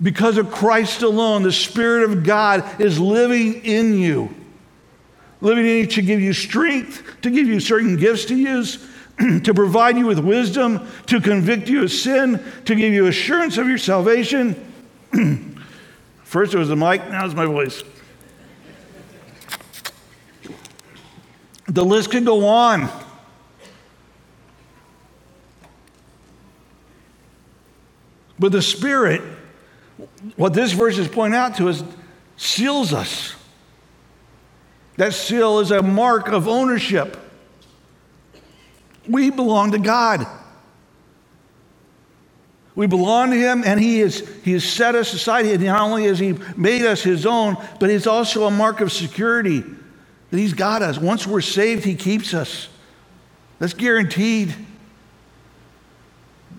because 0.00 0.38
of 0.38 0.50
Christ 0.50 1.02
alone 1.02 1.42
the 1.42 1.52
spirit 1.52 2.08
of 2.08 2.24
God 2.24 2.64
is 2.80 2.98
living 2.98 3.62
in 3.62 3.98
you 3.98 4.34
living 5.42 5.66
in 5.66 5.76
you 5.76 5.86
to 5.88 6.02
give 6.02 6.20
you 6.20 6.32
strength 6.32 7.20
to 7.20 7.30
give 7.30 7.46
you 7.46 7.60
certain 7.60 7.96
gifts 7.96 8.24
to 8.24 8.34
use 8.34 8.88
to 9.44 9.52
provide 9.52 9.98
you 9.98 10.06
with 10.06 10.18
wisdom, 10.18 10.88
to 11.04 11.20
convict 11.20 11.68
you 11.68 11.84
of 11.84 11.92
sin, 11.92 12.42
to 12.64 12.74
give 12.74 12.94
you 12.94 13.06
assurance 13.06 13.58
of 13.58 13.68
your 13.68 13.76
salvation. 13.76 14.56
First 16.32 16.54
it 16.54 16.58
was 16.58 16.68
the 16.68 16.76
mic, 16.76 17.06
now 17.10 17.26
it's 17.26 17.34
my 17.34 17.44
voice. 17.44 17.84
The 21.66 21.84
list 21.84 22.10
could 22.10 22.24
go 22.24 22.46
on. 22.46 22.88
But 28.38 28.52
the 28.52 28.62
Spirit, 28.62 29.20
what 30.36 30.54
this 30.54 30.72
verse 30.72 30.96
is 30.96 31.06
pointing 31.06 31.38
out 31.38 31.58
to 31.58 31.68
us, 31.68 31.84
seals 32.38 32.94
us. 32.94 33.34
That 34.96 35.12
seal 35.12 35.58
is 35.58 35.70
a 35.70 35.82
mark 35.82 36.28
of 36.28 36.48
ownership. 36.48 37.14
We 39.06 39.28
belong 39.28 39.72
to 39.72 39.78
God. 39.78 40.26
We 42.74 42.86
belong 42.86 43.30
to 43.30 43.36
Him, 43.36 43.62
and 43.64 43.78
He, 43.78 44.00
is, 44.00 44.26
he 44.44 44.52
has 44.52 44.64
set 44.64 44.94
us 44.94 45.12
aside. 45.12 45.46
And 45.46 45.62
not 45.62 45.82
only 45.82 46.04
has 46.04 46.18
He 46.18 46.34
made 46.56 46.82
us 46.82 47.02
His 47.02 47.26
own, 47.26 47.56
but 47.78 47.90
it's 47.90 48.06
also 48.06 48.46
a 48.46 48.50
mark 48.50 48.80
of 48.80 48.90
security 48.92 49.60
that 49.60 50.38
He's 50.38 50.54
got 50.54 50.82
us. 50.82 50.98
Once 50.98 51.26
we're 51.26 51.42
saved, 51.42 51.84
He 51.84 51.94
keeps 51.94 52.32
us. 52.32 52.68
That's 53.58 53.74
guaranteed. 53.74 54.54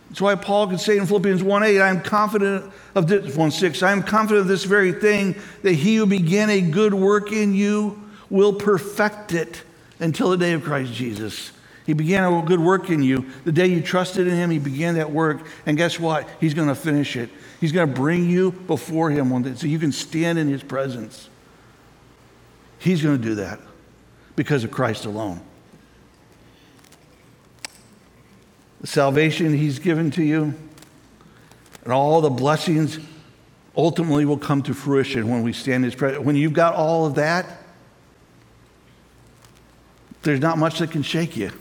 That's 0.10 0.22
why 0.22 0.36
Paul 0.36 0.68
could 0.68 0.80
say 0.80 0.98
in 0.98 1.08
Philippians 1.08 1.42
1 1.42 1.64
8, 1.64 1.82
I 1.82 1.90
am 1.90 2.02
confident 2.02 2.72
of 2.94 3.08
this, 3.08 3.36
1 3.36 3.50
6, 3.50 3.82
I 3.82 3.92
am 3.92 4.04
confident 4.04 4.42
of 4.42 4.48
this 4.48 4.64
very 4.64 4.92
thing, 4.92 5.36
that 5.64 5.74
He 5.74 5.96
who 5.96 6.06
began 6.06 6.52
a 6.52 6.62
good 6.62 6.94
work 6.94 7.32
in 7.32 7.56
you 7.56 8.00
will 8.30 8.54
perfect 8.54 9.34
it 9.34 9.64
until 10.00 10.30
the 10.30 10.38
day 10.38 10.54
of 10.54 10.64
Christ 10.64 10.94
Jesus. 10.94 11.53
He 11.86 11.94
began 11.94 12.24
a 12.24 12.42
good 12.42 12.60
work 12.60 12.90
in 12.90 13.04
you. 13.04 13.26
The 13.44 13.52
day 13.52 13.68
you 13.68 13.82
trusted 13.82 14.28
in 14.28 14.36
Him, 14.36 14.50
He 14.50 14.60
began 14.60 14.96
that 14.96 15.12
work. 15.12 15.46
And 15.66 15.78
guess 15.78 16.00
what? 16.00 16.28
He's 16.40 16.54
going 16.54 16.70
to 16.70 16.76
finish 16.76 17.16
it. 17.16 17.30
He's 17.60 17.72
going 17.72 17.88
to 17.88 17.94
bring 17.94 18.30
you 18.30 18.52
before 18.52 19.10
Him 19.10 19.30
one 19.30 19.44
day 19.44 19.56
so 19.56 19.68
you 19.68 19.80
can 19.80 19.92
stand 19.92 20.40
in 20.40 20.48
His 20.48 20.64
presence. 20.64 21.30
He's 22.80 23.02
going 23.02 23.18
to 23.18 23.24
do 23.24 23.36
that 23.36 23.60
because 24.36 24.64
of 24.64 24.72
Christ 24.72 25.06
alone. 25.06 25.42
The 28.82 28.88
salvation 28.88 29.54
He's 29.54 29.80
given 29.80 30.12
to 30.12 30.24
you 30.24 30.54
and 31.84 31.92
all 31.92 32.22
the 32.22 32.30
blessings 32.30 33.00
ultimately 33.76 34.24
will 34.24 34.38
come 34.38 34.62
to 34.64 34.74
fruition 34.74 35.28
when 35.28 35.44
we 35.44 35.52
stand 35.52 35.84
in 35.84 35.92
His 35.92 35.96
presence. 35.96 36.24
When 36.24 36.38
you've 36.38 36.54
got 36.54 36.76
all 36.76 37.06
of 37.06 37.16
that, 37.16 37.46
there's 40.22 40.40
not 40.40 40.58
much 40.58 40.80
that 40.80 40.92
can 40.92 41.04
shake 41.04 41.36
you. 41.36 41.52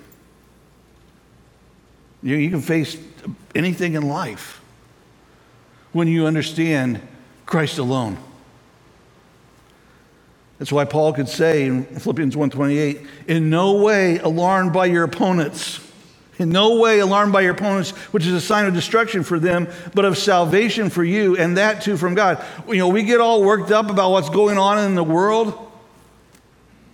You, 2.22 2.36
you 2.36 2.50
can 2.50 2.60
face 2.60 2.96
anything 3.54 3.94
in 3.94 4.08
life 4.08 4.60
when 5.92 6.08
you 6.08 6.26
understand 6.26 7.00
Christ 7.46 7.78
alone. 7.78 8.16
That's 10.58 10.72
why 10.72 10.84
Paul 10.84 11.12
could 11.12 11.28
say 11.28 11.64
in 11.64 11.84
Philippians 11.84 12.36
1:28, 12.36 13.00
"In 13.26 13.50
no 13.50 13.72
way 13.74 14.18
alarmed 14.18 14.72
by 14.72 14.86
your 14.86 15.02
opponents, 15.02 15.80
in 16.38 16.50
no 16.50 16.76
way 16.76 17.00
alarmed 17.00 17.32
by 17.32 17.40
your 17.40 17.50
opponents, 17.50 17.90
which 18.12 18.26
is 18.26 18.32
a 18.32 18.40
sign 18.40 18.66
of 18.66 18.72
destruction 18.72 19.24
for 19.24 19.40
them, 19.40 19.66
but 19.92 20.04
of 20.04 20.16
salvation 20.16 20.88
for 20.88 21.02
you, 21.02 21.36
and 21.36 21.56
that 21.56 21.82
too 21.82 21.96
from 21.96 22.14
God." 22.14 22.38
You 22.68 22.76
know, 22.76 22.88
we 22.88 23.02
get 23.02 23.20
all 23.20 23.42
worked 23.42 23.72
up 23.72 23.90
about 23.90 24.12
what's 24.12 24.30
going 24.30 24.56
on 24.56 24.78
in 24.78 24.94
the 24.94 25.02
world. 25.02 25.52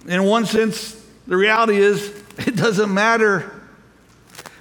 In 0.07 0.25
one 0.25 0.47
sense, 0.47 0.97
the 1.27 1.37
reality 1.37 1.77
is 1.77 2.11
it 2.39 2.57
doesn't 2.57 2.93
matter 2.93 3.53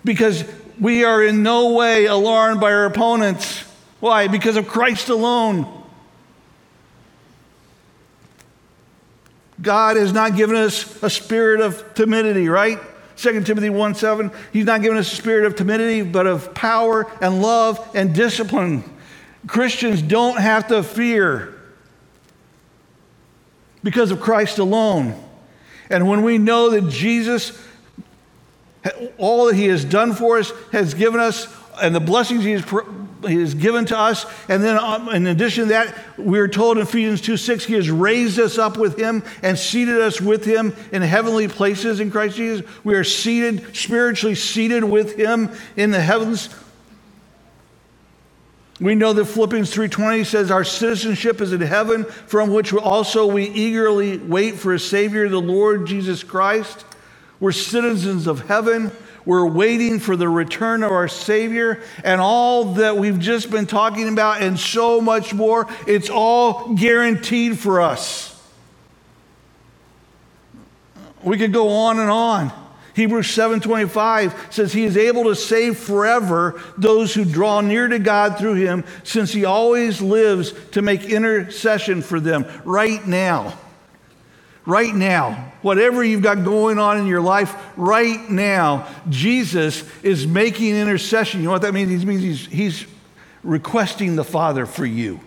because 0.08 0.46
we 0.80 1.04
are 1.04 1.22
in 1.22 1.44
no 1.44 1.74
way 1.74 2.06
alarmed 2.06 2.62
by 2.62 2.72
our 2.72 2.86
opponents. 2.86 3.62
Why? 4.00 4.28
Because 4.28 4.56
of 4.56 4.68
Christ 4.68 5.10
alone. 5.10 5.68
God 9.62 9.98
has 9.98 10.14
not 10.14 10.38
given 10.38 10.56
us 10.56 11.04
a 11.04 11.10
spirit 11.10 11.60
of 11.60 11.94
timidity, 11.94 12.48
right? 12.48 12.80
2 13.18 13.44
Timothy 13.44 13.70
1 13.70 13.96
7. 13.96 14.32
He's 14.54 14.66
not 14.66 14.82
given 14.82 14.98
us 14.98 15.12
a 15.12 15.16
spirit 15.16 15.46
of 15.46 15.56
timidity, 15.56 16.04
but 16.04 16.26
of 16.26 16.54
power 16.54 17.12
and 17.22 17.42
love 17.42 17.92
and 17.94 18.16
discipline. 18.16 18.84
Christians 19.46 20.02
don't 20.02 20.40
have 20.40 20.68
to 20.68 20.84
fear 20.84 21.54
because 23.84 24.12
of 24.12 24.22
Christ 24.22 24.58
alone. 24.58 25.22
And 25.90 26.08
when 26.08 26.24
we 26.24 26.38
know 26.38 26.70
that 26.70 26.90
Jesus 26.90 27.52
all 29.18 29.46
that 29.48 29.56
He 29.56 29.68
has 29.68 29.86
done 29.86 30.14
for 30.14 30.38
us 30.38 30.52
has 30.72 30.94
given 30.94 31.20
us, 31.20 31.48
and 31.82 31.94
the 31.94 32.00
blessings 32.00 32.44
He 32.44 32.52
has, 32.52 32.64
he 33.26 33.36
has 33.40 33.54
given 33.54 33.86
to 33.86 33.98
us. 33.98 34.26
And 34.48 34.64
then, 34.64 34.78
um, 34.78 35.10
in 35.10 35.28
addition 35.28 35.66
to 35.66 35.70
that, 35.70 35.96
we 36.18 36.40
are 36.40 36.48
told 36.48 36.78
in 36.78 36.84
Ephesians 36.84 37.22
2 37.22 37.38
6, 37.38 37.66
He 37.66 37.74
has 37.74 37.90
raised 37.90 38.40
us 38.40 38.58
up 38.58 38.78
with 38.78 38.98
Him 38.98 39.24
and 39.42 39.58
seated 39.58 40.00
us 40.02 40.22
with 40.22 40.46
Him 40.46 40.76
in 40.92 41.02
heavenly 41.02 41.48
places 41.48 42.00
in 42.00 42.12
Christ 42.12 42.38
Jesus. 42.38 42.66
We 42.84 42.96
are 42.96 43.04
seated, 43.04 43.76
spiritually 43.76 44.36
seated 44.36 44.84
with 44.84 45.16
Him 45.16 45.52
in 45.76 45.92
the 45.92 46.02
heavens. 46.02 46.50
We 48.80 48.94
know 48.94 49.12
that 49.14 49.26
Philippians 49.26 49.74
3:20 49.74 50.24
says 50.24 50.52
our 50.52 50.64
citizenship 50.64 51.42
is 51.42 51.52
in 51.52 51.62
heaven 51.62 52.04
from 52.04 52.54
which 52.54 52.74
also 52.74 53.26
we 53.26 53.46
eagerly 53.46 54.18
wait 54.18 54.56
for 54.56 54.74
a 54.74 54.80
savior 54.80 55.28
the 55.28 55.42
Lord 55.42 55.88
Jesus 55.88 56.24
Christ 56.24 56.86
we're 57.40 57.52
citizens 57.52 58.28
of 58.28 58.48
heaven. 58.48 58.92
We're 59.26 59.46
waiting 59.46 60.00
for 60.00 60.16
the 60.16 60.30
return 60.30 60.84
of 60.84 60.92
our 60.92 61.08
Savior 61.08 61.82
and 62.04 62.22
all 62.22 62.76
that 62.76 62.98
we've 62.98 63.20
just 63.20 63.52
been 63.52 63.66
talking 63.66 64.08
about 64.08 64.42
and 64.42 64.58
so 64.58 65.02
much 65.02 65.34
more. 65.34 65.68
It's 65.86 66.10
all 66.10 66.74
guaranteed 66.76 67.60
for 67.60 67.82
us. 67.82 68.34
We 71.24 71.38
could 71.38 71.52
go 71.52 71.70
on 71.70 72.00
and 72.00 72.10
on. 72.10 72.54
Hebrews 72.94 73.28
7:25 73.28 74.34
says 74.50 74.74
he 74.74 74.86
is 74.86 74.98
able 74.98 75.26
to 75.26 75.36
save 75.36 75.78
forever 75.78 76.60
those 76.78 77.14
who 77.14 77.26
draw 77.26 77.62
near 77.62 77.88
to 77.88 78.00
God 78.00 78.40
through 78.40 78.56
him 78.56 78.84
since 79.04 79.34
he 79.34 79.46
always 79.46 80.02
lives 80.02 80.54
to 80.72 80.82
make 80.82 81.04
intercession 81.04 82.02
for 82.02 82.20
them 82.20 82.46
right 82.64 83.06
now 83.06 83.54
right 84.68 84.94
now, 84.94 85.54
whatever 85.62 86.04
you've 86.04 86.22
got 86.22 86.44
going 86.44 86.78
on 86.78 86.98
in 86.98 87.08
your 87.08 87.22
life 87.22 87.56
right 87.78 88.30
now, 88.30 88.86
Jesus 89.10 89.84
is 90.04 90.28
making 90.28 90.76
intercession. 90.76 91.40
You 91.40 91.46
know 91.46 91.54
what 91.54 91.62
that 91.62 91.74
means? 91.74 92.04
It 92.04 92.06
means 92.06 92.22
he's, 92.22 92.46
he's 92.46 92.86
requesting 93.44 94.18
the 94.18 94.26
Father 94.26 94.66
for 94.66 94.86
you. 94.86 95.22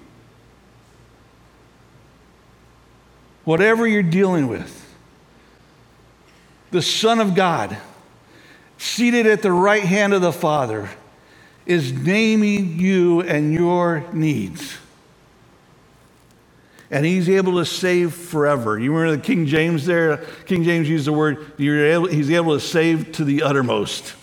Whatever 3.44 3.87
you're 3.87 4.03
dealing 4.03 4.46
with, 4.46 4.76
the 6.70 6.83
Son 6.83 7.18
of 7.18 7.35
God, 7.35 7.76
seated 8.76 9.26
at 9.26 9.40
the 9.40 9.50
right 9.50 9.83
hand 9.83 10.12
of 10.12 10.20
the 10.20 10.33
Father, 10.33 10.90
is 11.64 11.92
naming 11.92 12.79
you 12.79 13.22
and 13.22 13.55
your 13.55 14.05
needs 14.12 14.76
and 16.90 17.07
he's 17.07 17.29
able 17.29 17.55
to 17.55 17.64
save 17.64 18.14
forever. 18.14 18.79
You 18.79 18.92
remember 18.92 19.16
the 19.16 19.22
King 19.22 19.46
James 19.46 19.87
there? 19.87 20.18
King 20.46 20.64
James 20.64 20.88
used 20.88 21.07
the 21.07 21.12
word, 21.12 21.61
able, 21.61 22.09
he's 22.09 22.31
able 22.31 22.55
to 22.55 22.61
save 22.61 23.12
to 23.12 23.24
the 23.24 23.42
uttermost. 23.42 24.14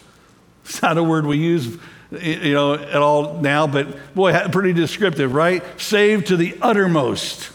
It's 0.65 0.81
not 0.81 0.97
a 0.97 1.03
word 1.03 1.25
we 1.25 1.37
use 1.37 1.77
you 2.11 2.53
know, 2.53 2.73
at 2.73 2.95
all 2.95 3.41
now, 3.41 3.67
but 3.67 4.13
boy, 4.13 4.33
pretty 4.49 4.73
descriptive, 4.73 5.33
right? 5.33 5.63
Saved 5.79 6.27
to 6.27 6.37
the 6.37 6.57
uttermost. 6.61 7.51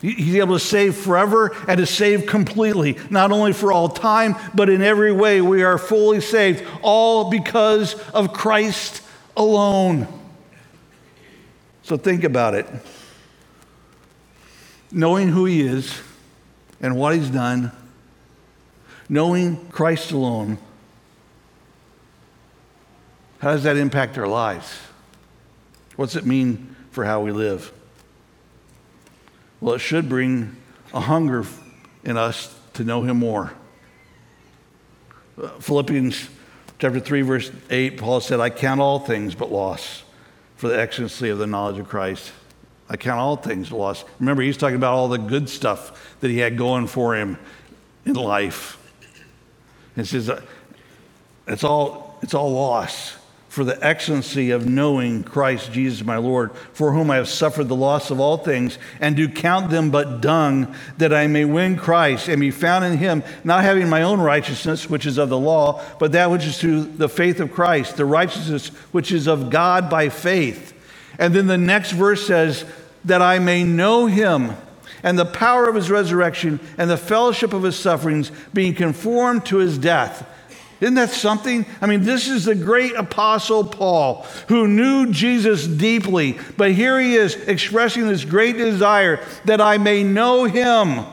He's 0.00 0.36
able 0.36 0.58
to 0.58 0.64
save 0.64 0.96
forever 0.96 1.56
and 1.66 1.78
to 1.78 1.86
save 1.86 2.26
completely, 2.26 2.98
not 3.10 3.32
only 3.32 3.52
for 3.52 3.72
all 3.72 3.88
time, 3.88 4.36
but 4.54 4.68
in 4.68 4.80
every 4.80 5.12
way. 5.12 5.40
We 5.40 5.64
are 5.64 5.76
fully 5.76 6.20
saved, 6.20 6.64
all 6.82 7.30
because 7.30 7.94
of 8.10 8.32
Christ 8.32 9.02
alone. 9.36 10.06
So 11.88 11.96
think 11.96 12.22
about 12.22 12.52
it. 12.52 12.66
Knowing 14.92 15.28
who 15.28 15.46
He 15.46 15.62
is 15.62 15.98
and 16.82 16.98
what 16.98 17.14
He's 17.14 17.30
done, 17.30 17.72
knowing 19.08 19.68
Christ 19.70 20.12
alone, 20.12 20.58
how 23.38 23.52
does 23.52 23.62
that 23.62 23.78
impact 23.78 24.18
our 24.18 24.26
lives? 24.26 24.70
What's 25.96 26.14
it 26.14 26.26
mean 26.26 26.76
for 26.90 27.06
how 27.06 27.22
we 27.22 27.32
live? 27.32 27.72
Well, 29.58 29.74
it 29.74 29.78
should 29.78 30.10
bring 30.10 30.56
a 30.92 31.00
hunger 31.00 31.46
in 32.04 32.18
us 32.18 32.54
to 32.74 32.84
know 32.84 33.00
Him 33.02 33.16
more. 33.16 33.54
Uh, 35.42 35.48
Philippians 35.60 36.28
chapter 36.78 37.00
3, 37.00 37.22
verse 37.22 37.50
8, 37.70 37.96
Paul 37.96 38.20
said, 38.20 38.40
I 38.40 38.50
count 38.50 38.78
all 38.78 38.98
things 38.98 39.34
but 39.34 39.50
loss 39.50 40.02
for 40.58 40.68
the 40.68 40.78
excellency 40.78 41.28
of 41.28 41.38
the 41.38 41.46
knowledge 41.46 41.78
of 41.78 41.88
Christ. 41.88 42.32
I 42.88 42.96
count 42.96 43.20
all 43.20 43.36
things 43.36 43.70
lost. 43.70 44.04
Remember, 44.18 44.42
he's 44.42 44.56
talking 44.56 44.76
about 44.76 44.94
all 44.94 45.08
the 45.08 45.18
good 45.18 45.48
stuff 45.48 46.16
that 46.20 46.30
he 46.30 46.38
had 46.38 46.58
going 46.58 46.88
for 46.88 47.14
him 47.14 47.38
in 48.04 48.14
life. 48.14 48.76
He 49.94 50.04
says, 50.04 50.28
uh, 50.28 50.42
it's 51.46 51.62
all, 51.62 52.18
it's 52.22 52.34
all 52.34 52.52
loss 52.52 53.17
for 53.48 53.64
the 53.64 53.82
excellency 53.84 54.50
of 54.50 54.66
knowing 54.66 55.22
Christ 55.24 55.72
Jesus 55.72 56.04
my 56.04 56.16
Lord, 56.16 56.52
for 56.72 56.92
whom 56.92 57.10
I 57.10 57.16
have 57.16 57.28
suffered 57.28 57.68
the 57.68 57.74
loss 57.74 58.10
of 58.10 58.20
all 58.20 58.36
things, 58.36 58.78
and 59.00 59.16
do 59.16 59.28
count 59.28 59.70
them 59.70 59.90
but 59.90 60.20
dung, 60.20 60.74
that 60.98 61.14
I 61.14 61.26
may 61.26 61.44
win 61.44 61.76
Christ 61.76 62.28
and 62.28 62.40
be 62.40 62.50
found 62.50 62.84
in 62.84 62.98
him, 62.98 63.22
not 63.44 63.64
having 63.64 63.88
my 63.88 64.02
own 64.02 64.20
righteousness, 64.20 64.90
which 64.90 65.06
is 65.06 65.18
of 65.18 65.30
the 65.30 65.38
law, 65.38 65.82
but 65.98 66.12
that 66.12 66.30
which 66.30 66.44
is 66.44 66.58
through 66.58 66.82
the 66.82 67.08
faith 67.08 67.40
of 67.40 67.52
Christ, 67.52 67.96
the 67.96 68.04
righteousness 68.04 68.68
which 68.92 69.12
is 69.12 69.26
of 69.26 69.50
God 69.50 69.88
by 69.88 70.08
faith. 70.08 70.74
And 71.18 71.34
then 71.34 71.46
the 71.46 71.58
next 71.58 71.92
verse 71.92 72.26
says, 72.26 72.64
that 73.04 73.22
I 73.22 73.38
may 73.38 73.64
know 73.64 74.06
him 74.06 74.54
and 75.02 75.18
the 75.18 75.24
power 75.24 75.68
of 75.68 75.74
his 75.74 75.90
resurrection 75.90 76.60
and 76.76 76.90
the 76.90 76.96
fellowship 76.96 77.52
of 77.52 77.62
his 77.62 77.76
sufferings, 77.76 78.30
being 78.52 78.74
conformed 78.74 79.46
to 79.46 79.58
his 79.58 79.78
death 79.78 80.28
isn't 80.80 80.94
that 80.94 81.10
something? 81.10 81.66
I 81.80 81.86
mean, 81.86 82.02
this 82.02 82.28
is 82.28 82.44
the 82.44 82.54
great 82.54 82.94
apostle 82.94 83.64
Paul 83.64 84.26
who 84.46 84.68
knew 84.68 85.10
Jesus 85.10 85.66
deeply, 85.66 86.38
but 86.56 86.72
here 86.72 87.00
he 87.00 87.16
is 87.16 87.34
expressing 87.34 88.06
this 88.06 88.24
great 88.24 88.56
desire 88.56 89.20
that 89.44 89.60
I 89.60 89.78
may 89.78 90.04
know 90.04 90.44
him. 90.44 91.04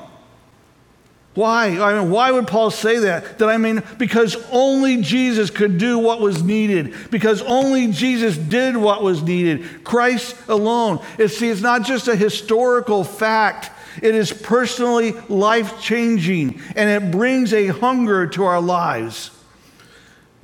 Why? 1.33 1.79
I 1.79 1.99
mean, 1.99 2.11
why 2.11 2.31
would 2.31 2.47
Paul 2.47 2.71
say 2.71 2.99
that? 2.99 3.39
That 3.39 3.49
I 3.49 3.57
mean, 3.57 3.83
because 3.97 4.37
only 4.51 5.01
Jesus 5.01 5.49
could 5.49 5.77
do 5.77 5.99
what 5.99 6.21
was 6.21 6.41
needed, 6.41 6.95
because 7.11 7.41
only 7.41 7.91
Jesus 7.91 8.37
did 8.37 8.77
what 8.77 9.03
was 9.03 9.21
needed. 9.21 9.83
Christ 9.83 10.35
alone. 10.47 11.03
It's, 11.17 11.37
see, 11.37 11.49
it's 11.49 11.61
not 11.61 11.83
just 11.83 12.07
a 12.07 12.15
historical 12.15 13.03
fact. 13.03 13.71
It 14.01 14.15
is 14.15 14.31
personally 14.31 15.11
life 15.27 15.81
changing 15.81 16.61
and 16.75 16.89
it 16.89 17.11
brings 17.11 17.53
a 17.53 17.67
hunger 17.67 18.27
to 18.27 18.43
our 18.43 18.61
lives. 18.61 19.31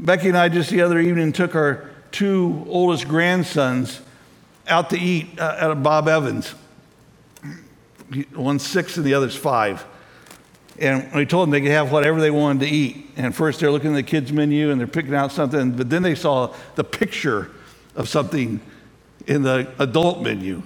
Becky 0.02 0.30
and 0.30 0.38
I 0.38 0.50
just 0.50 0.72
the 0.72 0.82
other 0.82 1.00
evening 1.00 1.32
took 1.32 1.54
our 1.54 1.88
two 2.12 2.66
oldest 2.68 3.08
grandsons 3.08 4.02
out 4.68 4.90
to 4.90 5.00
eat 5.00 5.40
uh, 5.40 5.72
at 5.72 5.84
Bob 5.84 6.08
Evans. 6.08 6.56
One's 8.36 8.66
six 8.66 8.98
and 8.98 9.06
the 9.06 9.14
other's 9.14 9.36
five. 9.36 9.86
And 10.80 11.14
we 11.14 11.28
told 11.28 11.44
them 11.44 11.52
they 11.52 11.62
could 11.62 11.70
have 11.70 11.92
whatever 11.92 12.20
they 12.20 12.32
wanted 12.32 12.66
to 12.66 12.72
eat. 12.74 13.12
And 13.16 13.36
first 13.36 13.60
they're 13.60 13.70
looking 13.70 13.92
at 13.92 13.96
the 13.96 14.04
kids' 14.04 14.34
menu 14.34 14.72
and 14.72 14.80
they're 14.80 14.88
picking 14.88 15.14
out 15.14 15.32
something, 15.32 15.74
but 15.74 15.92
then 15.92 16.02
they 16.02 16.16
saw 16.16 16.52
the 16.74 16.84
picture 16.84 17.52
of 17.96 18.10
something 18.10 18.60
in 19.28 19.44
the 19.44 19.72
adult 19.78 20.24
menu. 20.24 20.64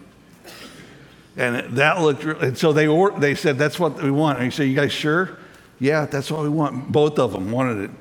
And 1.35 1.75
that 1.75 1.99
looked, 1.99 2.23
and 2.23 2.57
so 2.57 2.71
they, 2.71 2.87
or, 2.87 3.11
they 3.11 3.35
said, 3.35 3.57
that's 3.57 3.77
what 3.77 4.01
we 4.01 4.11
want. 4.11 4.37
And 4.37 4.45
you 4.45 4.51
say, 4.51 4.65
you 4.65 4.75
guys 4.75 4.93
sure? 4.93 5.37
Yeah, 5.77 6.05
that's 6.05 6.31
what 6.31 6.41
we 6.43 6.49
want. 6.49 6.89
Both 6.89 7.19
of 7.19 7.33
them 7.33 7.51
wanted 7.51 7.89
it. 7.89 7.91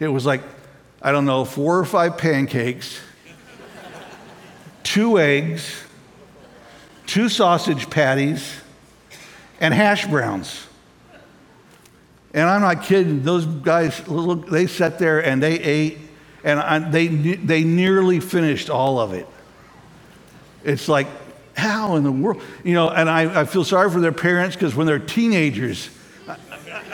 It 0.00 0.08
was 0.08 0.24
like 0.24 0.40
I 1.00 1.12
don't 1.12 1.24
know, 1.24 1.44
four 1.44 1.78
or 1.78 1.84
five 1.84 2.18
pancakes, 2.18 3.00
two 4.82 5.18
eggs, 5.18 5.84
two 7.06 7.28
sausage 7.28 7.88
patties, 7.88 8.52
and 9.60 9.72
hash 9.72 10.06
browns. 10.06 10.66
And 12.34 12.48
I'm 12.48 12.60
not 12.60 12.82
kidding. 12.82 13.22
Those 13.22 13.46
guys, 13.46 14.02
they 14.50 14.66
sat 14.66 14.98
there 14.98 15.24
and 15.24 15.42
they 15.42 15.58
ate, 15.60 15.98
and 16.44 16.92
they, 16.92 17.06
they 17.08 17.64
nearly 17.64 18.20
finished 18.20 18.68
all 18.70 18.98
of 18.98 19.14
it. 19.14 19.26
It's 20.64 20.88
like, 20.88 21.06
how 21.56 21.96
in 21.96 22.04
the 22.04 22.12
world? 22.12 22.42
You 22.64 22.74
know, 22.74 22.90
and 22.90 23.08
I, 23.08 23.40
I 23.40 23.44
feel 23.44 23.64
sorry 23.64 23.90
for 23.90 24.00
their 24.00 24.12
parents 24.12 24.54
because 24.54 24.74
when 24.74 24.86
they're 24.86 24.98
teenagers, 24.98 25.90
I, 26.28 26.36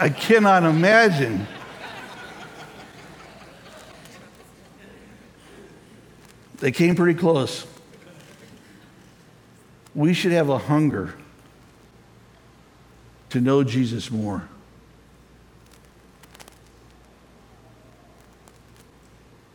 I 0.01 0.09
cannot 0.09 0.63
imagine. 0.63 1.47
They 6.59 6.73
came 6.73 6.95
pretty 6.95 7.19
close. 7.19 7.67
We 9.95 10.15
should 10.15 10.33
have 10.33 10.49
a 10.49 10.59
hunger 10.59 11.15
to 13.31 13.41
know 13.41 13.65
Jesus 13.65 14.11
more. 14.11 14.49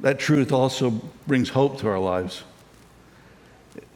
That 0.02 0.20
truth 0.20 0.52
also 0.52 0.92
brings 1.28 1.50
hope 1.50 1.80
to 1.80 1.90
our 1.90 2.00
lives. 2.00 2.44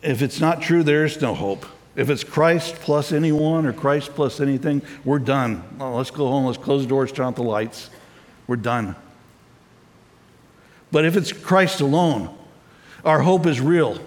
If 0.01 0.21
it's 0.21 0.41
not 0.41 0.61
true, 0.61 0.83
there 0.83 1.05
is 1.05 1.21
no 1.21 1.33
hope. 1.33 1.65
If 1.95 2.09
it's 2.09 2.23
Christ 2.23 2.75
plus 2.75 3.11
anyone 3.11 3.65
or 3.65 3.71
Christ 3.71 4.13
plus 4.15 4.41
anything, 4.41 4.81
we're 5.05 5.19
done. 5.19 5.63
Let's 5.79 6.11
go 6.11 6.27
home, 6.27 6.45
let's 6.45 6.57
close 6.57 6.81
the 6.81 6.89
doors, 6.89 7.11
turn 7.11 7.27
out 7.27 7.35
the 7.35 7.43
lights. 7.43 7.89
We're 8.47 8.57
done. 8.57 8.95
But 10.91 11.05
if 11.05 11.15
it's 11.15 11.31
Christ 11.31 11.79
alone, 11.79 12.35
our 13.03 13.21
hope 13.21 13.45
is 13.45 13.59
real 13.59 13.99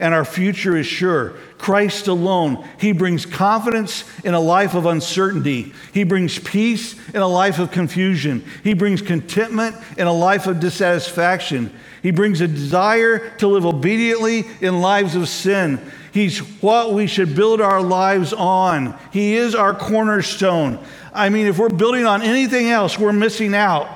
and 0.00 0.14
our 0.14 0.24
future 0.24 0.76
is 0.76 0.86
sure. 0.86 1.34
Christ 1.56 2.08
alone, 2.08 2.66
He 2.78 2.92
brings 2.92 3.26
confidence 3.26 4.04
in 4.22 4.34
a 4.34 4.40
life 4.40 4.74
of 4.74 4.86
uncertainty. 4.86 5.72
He 5.92 6.04
brings 6.04 6.38
peace 6.38 6.94
in 7.08 7.20
a 7.20 7.26
life 7.26 7.58
of 7.58 7.70
confusion. 7.70 8.44
He 8.62 8.74
brings 8.74 9.02
contentment 9.02 9.76
in 9.96 10.06
a 10.06 10.12
life 10.12 10.46
of 10.46 10.60
dissatisfaction. 10.60 11.72
He 12.02 12.10
brings 12.10 12.40
a 12.40 12.48
desire 12.48 13.30
to 13.38 13.48
live 13.48 13.66
obediently 13.66 14.44
in 14.60 14.80
lives 14.80 15.16
of 15.16 15.28
sin. 15.28 15.80
He's 16.12 16.38
what 16.62 16.92
we 16.92 17.06
should 17.06 17.34
build 17.34 17.60
our 17.60 17.82
lives 17.82 18.32
on. 18.32 18.98
He 19.12 19.34
is 19.34 19.54
our 19.54 19.74
cornerstone. 19.74 20.78
I 21.12 21.28
mean, 21.28 21.46
if 21.46 21.58
we're 21.58 21.68
building 21.68 22.06
on 22.06 22.22
anything 22.22 22.68
else, 22.68 22.98
we're 22.98 23.12
missing 23.12 23.54
out. 23.54 23.88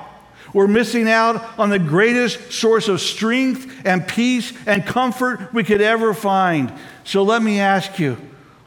We're 0.53 0.67
missing 0.67 1.09
out 1.09 1.59
on 1.59 1.69
the 1.69 1.79
greatest 1.79 2.53
source 2.53 2.87
of 2.87 3.01
strength 3.01 3.85
and 3.85 4.07
peace 4.07 4.53
and 4.67 4.85
comfort 4.85 5.53
we 5.53 5.63
could 5.63 5.81
ever 5.81 6.13
find. 6.13 6.71
So 7.03 7.23
let 7.23 7.41
me 7.41 7.59
ask 7.59 7.99
you 7.99 8.17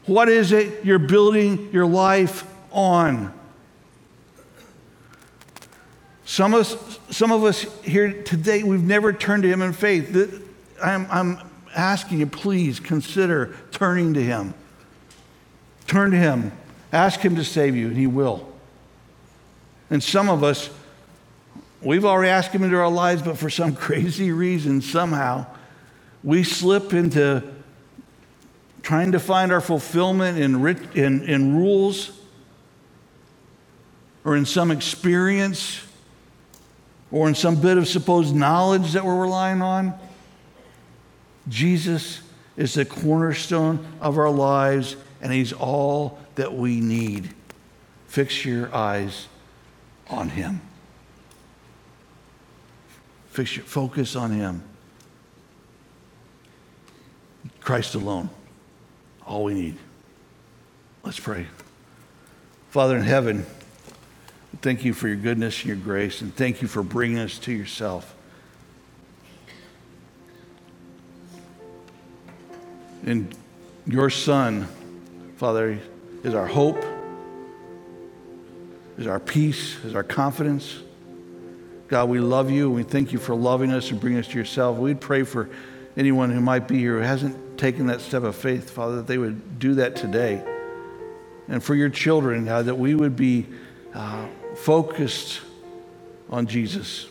what 0.05 0.29
is 0.29 0.51
it 0.51 0.85
you're 0.85 0.99
building 0.99 1.69
your 1.71 1.85
life 1.85 2.45
on? 2.71 3.33
Some 6.25 6.53
of, 6.53 6.61
us, 6.61 6.99
some 7.09 7.31
of 7.31 7.45
us 7.45 7.61
here 7.83 8.21
today, 8.23 8.63
we've 8.63 8.83
never 8.83 9.13
turned 9.13 9.43
to 9.43 9.49
Him 9.49 9.61
in 9.61 9.71
faith. 9.71 10.43
I'm, 10.83 11.07
I'm 11.09 11.39
asking 11.73 12.19
you, 12.19 12.27
please 12.27 12.81
consider 12.81 13.55
turning 13.71 14.13
to 14.13 14.21
Him. 14.21 14.53
Turn 15.87 16.11
to 16.11 16.17
Him. 16.17 16.51
Ask 16.91 17.21
Him 17.21 17.37
to 17.37 17.45
save 17.45 17.77
you, 17.77 17.87
and 17.87 17.97
He 17.97 18.07
will. 18.07 18.45
And 19.89 20.03
some 20.03 20.29
of 20.29 20.43
us, 20.43 20.69
We've 21.81 22.05
already 22.05 22.29
asked 22.29 22.51
Him 22.51 22.63
into 22.63 22.77
our 22.77 22.89
lives, 22.89 23.21
but 23.21 23.37
for 23.37 23.49
some 23.49 23.75
crazy 23.75 24.31
reason, 24.31 24.81
somehow, 24.81 25.45
we 26.23 26.43
slip 26.43 26.93
into 26.93 27.43
trying 28.81 29.11
to 29.11 29.19
find 29.19 29.51
our 29.51 29.61
fulfillment 29.61 30.37
in, 30.37 30.65
in, 30.95 31.23
in 31.23 31.55
rules 31.55 32.11
or 34.23 34.35
in 34.35 34.45
some 34.45 34.71
experience 34.71 35.81
or 37.11 37.27
in 37.27 37.35
some 37.35 37.59
bit 37.59 37.77
of 37.77 37.87
supposed 37.87 38.35
knowledge 38.35 38.93
that 38.93 39.05
we're 39.05 39.19
relying 39.19 39.61
on. 39.61 39.97
Jesus 41.47 42.21
is 42.57 42.73
the 42.73 42.85
cornerstone 42.85 43.85
of 44.01 44.17
our 44.17 44.29
lives, 44.29 44.95
and 45.21 45.31
He's 45.31 45.53
all 45.53 46.19
that 46.35 46.53
we 46.53 46.81
need. 46.81 47.33
Fix 48.07 48.43
your 48.43 48.73
eyes 48.73 49.27
on 50.09 50.29
Him. 50.29 50.61
Fix 53.37 53.55
your 53.55 53.65
focus 53.65 54.15
on 54.15 54.31
Him. 54.31 54.63
Christ 57.61 57.93
alone. 57.93 58.31
All 59.27 59.43
we 59.43 59.53
need. 59.53 59.77
Let's 61.03 61.19
pray. 61.19 61.45
Father 62.71 62.97
in 62.97 63.03
heaven, 63.03 63.45
thank 64.63 64.83
you 64.83 64.91
for 64.91 65.07
your 65.07 65.17
goodness 65.17 65.59
and 65.59 65.67
your 65.67 65.75
grace, 65.75 66.21
and 66.21 66.35
thank 66.35 66.63
you 66.63 66.67
for 66.67 66.81
bringing 66.81 67.19
us 67.19 67.37
to 67.37 67.51
yourself. 67.51 68.15
And 73.05 73.35
your 73.85 74.09
Son, 74.09 74.67
Father, 75.35 75.77
is 76.23 76.33
our 76.33 76.47
hope, 76.47 76.83
is 78.97 79.05
our 79.05 79.19
peace, 79.19 79.77
is 79.85 79.93
our 79.93 80.03
confidence. 80.03 80.81
God, 81.87 82.09
we 82.09 82.19
love 82.19 82.51
you 82.51 82.69
we 82.69 82.83
thank 82.83 83.13
you 83.13 83.19
for 83.19 83.33
loving 83.33 83.71
us 83.71 83.91
and 83.91 83.99
bringing 83.99 84.19
us 84.19 84.27
to 84.27 84.37
yourself. 84.37 84.77
We'd 84.77 84.99
pray 84.99 85.23
for 85.23 85.49
anyone 85.95 86.31
who 86.31 86.41
might 86.41 86.67
be 86.67 86.77
here 86.79 86.97
who 86.97 87.01
hasn't 87.01 87.57
taken 87.57 87.87
that 87.87 88.01
step 88.01 88.23
of 88.23 88.35
faith, 88.35 88.69
Father, 88.69 88.97
that 88.97 89.07
they 89.07 89.17
would 89.17 89.57
do 89.57 89.75
that 89.75 89.95
today. 89.95 90.43
And 91.47 91.63
for 91.63 91.75
your 91.75 91.89
children, 91.89 92.45
God, 92.45 92.65
that 92.65 92.75
we 92.75 92.93
would 92.93 93.15
be 93.15 93.47
uh, 93.93 94.27
focused 94.55 95.39
on 96.29 96.45
Jesus. 96.45 97.07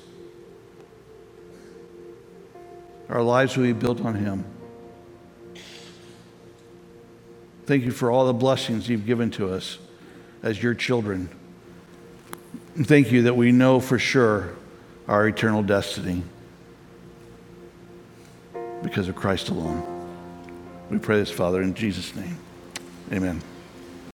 Our 3.09 3.23
lives 3.23 3.57
will 3.57 3.65
be 3.65 3.73
built 3.73 4.01
on 4.03 4.15
him. 4.15 4.45
Thank 7.65 7.85
you 7.85 7.93
for 7.93 8.11
all 8.11 8.27
the 8.27 8.35
blessings 8.35 8.89
you've 8.89 9.07
given 9.07 9.31
to 9.33 9.53
us 9.53 9.79
as 10.43 10.63
your 10.63 10.75
children. 10.75 11.31
Thank 12.77 13.11
you 13.11 13.23
that 13.23 13.35
we 13.35 13.53
know 13.53 13.81
for 13.81 13.99
sure 13.99 14.55
our 15.09 15.29
eternal 15.29 15.63
destiny 15.63 16.23
because 18.83 19.09
of 19.09 19.17
Christ 19.17 19.49
alone. 19.49 19.85
We 20.91 20.99
pray 20.99 21.19
this, 21.19 21.31
Father, 21.31 21.63
in 21.63 21.75
Jesus' 21.75 22.15
name. 22.15 22.39
Amen. 23.13 23.43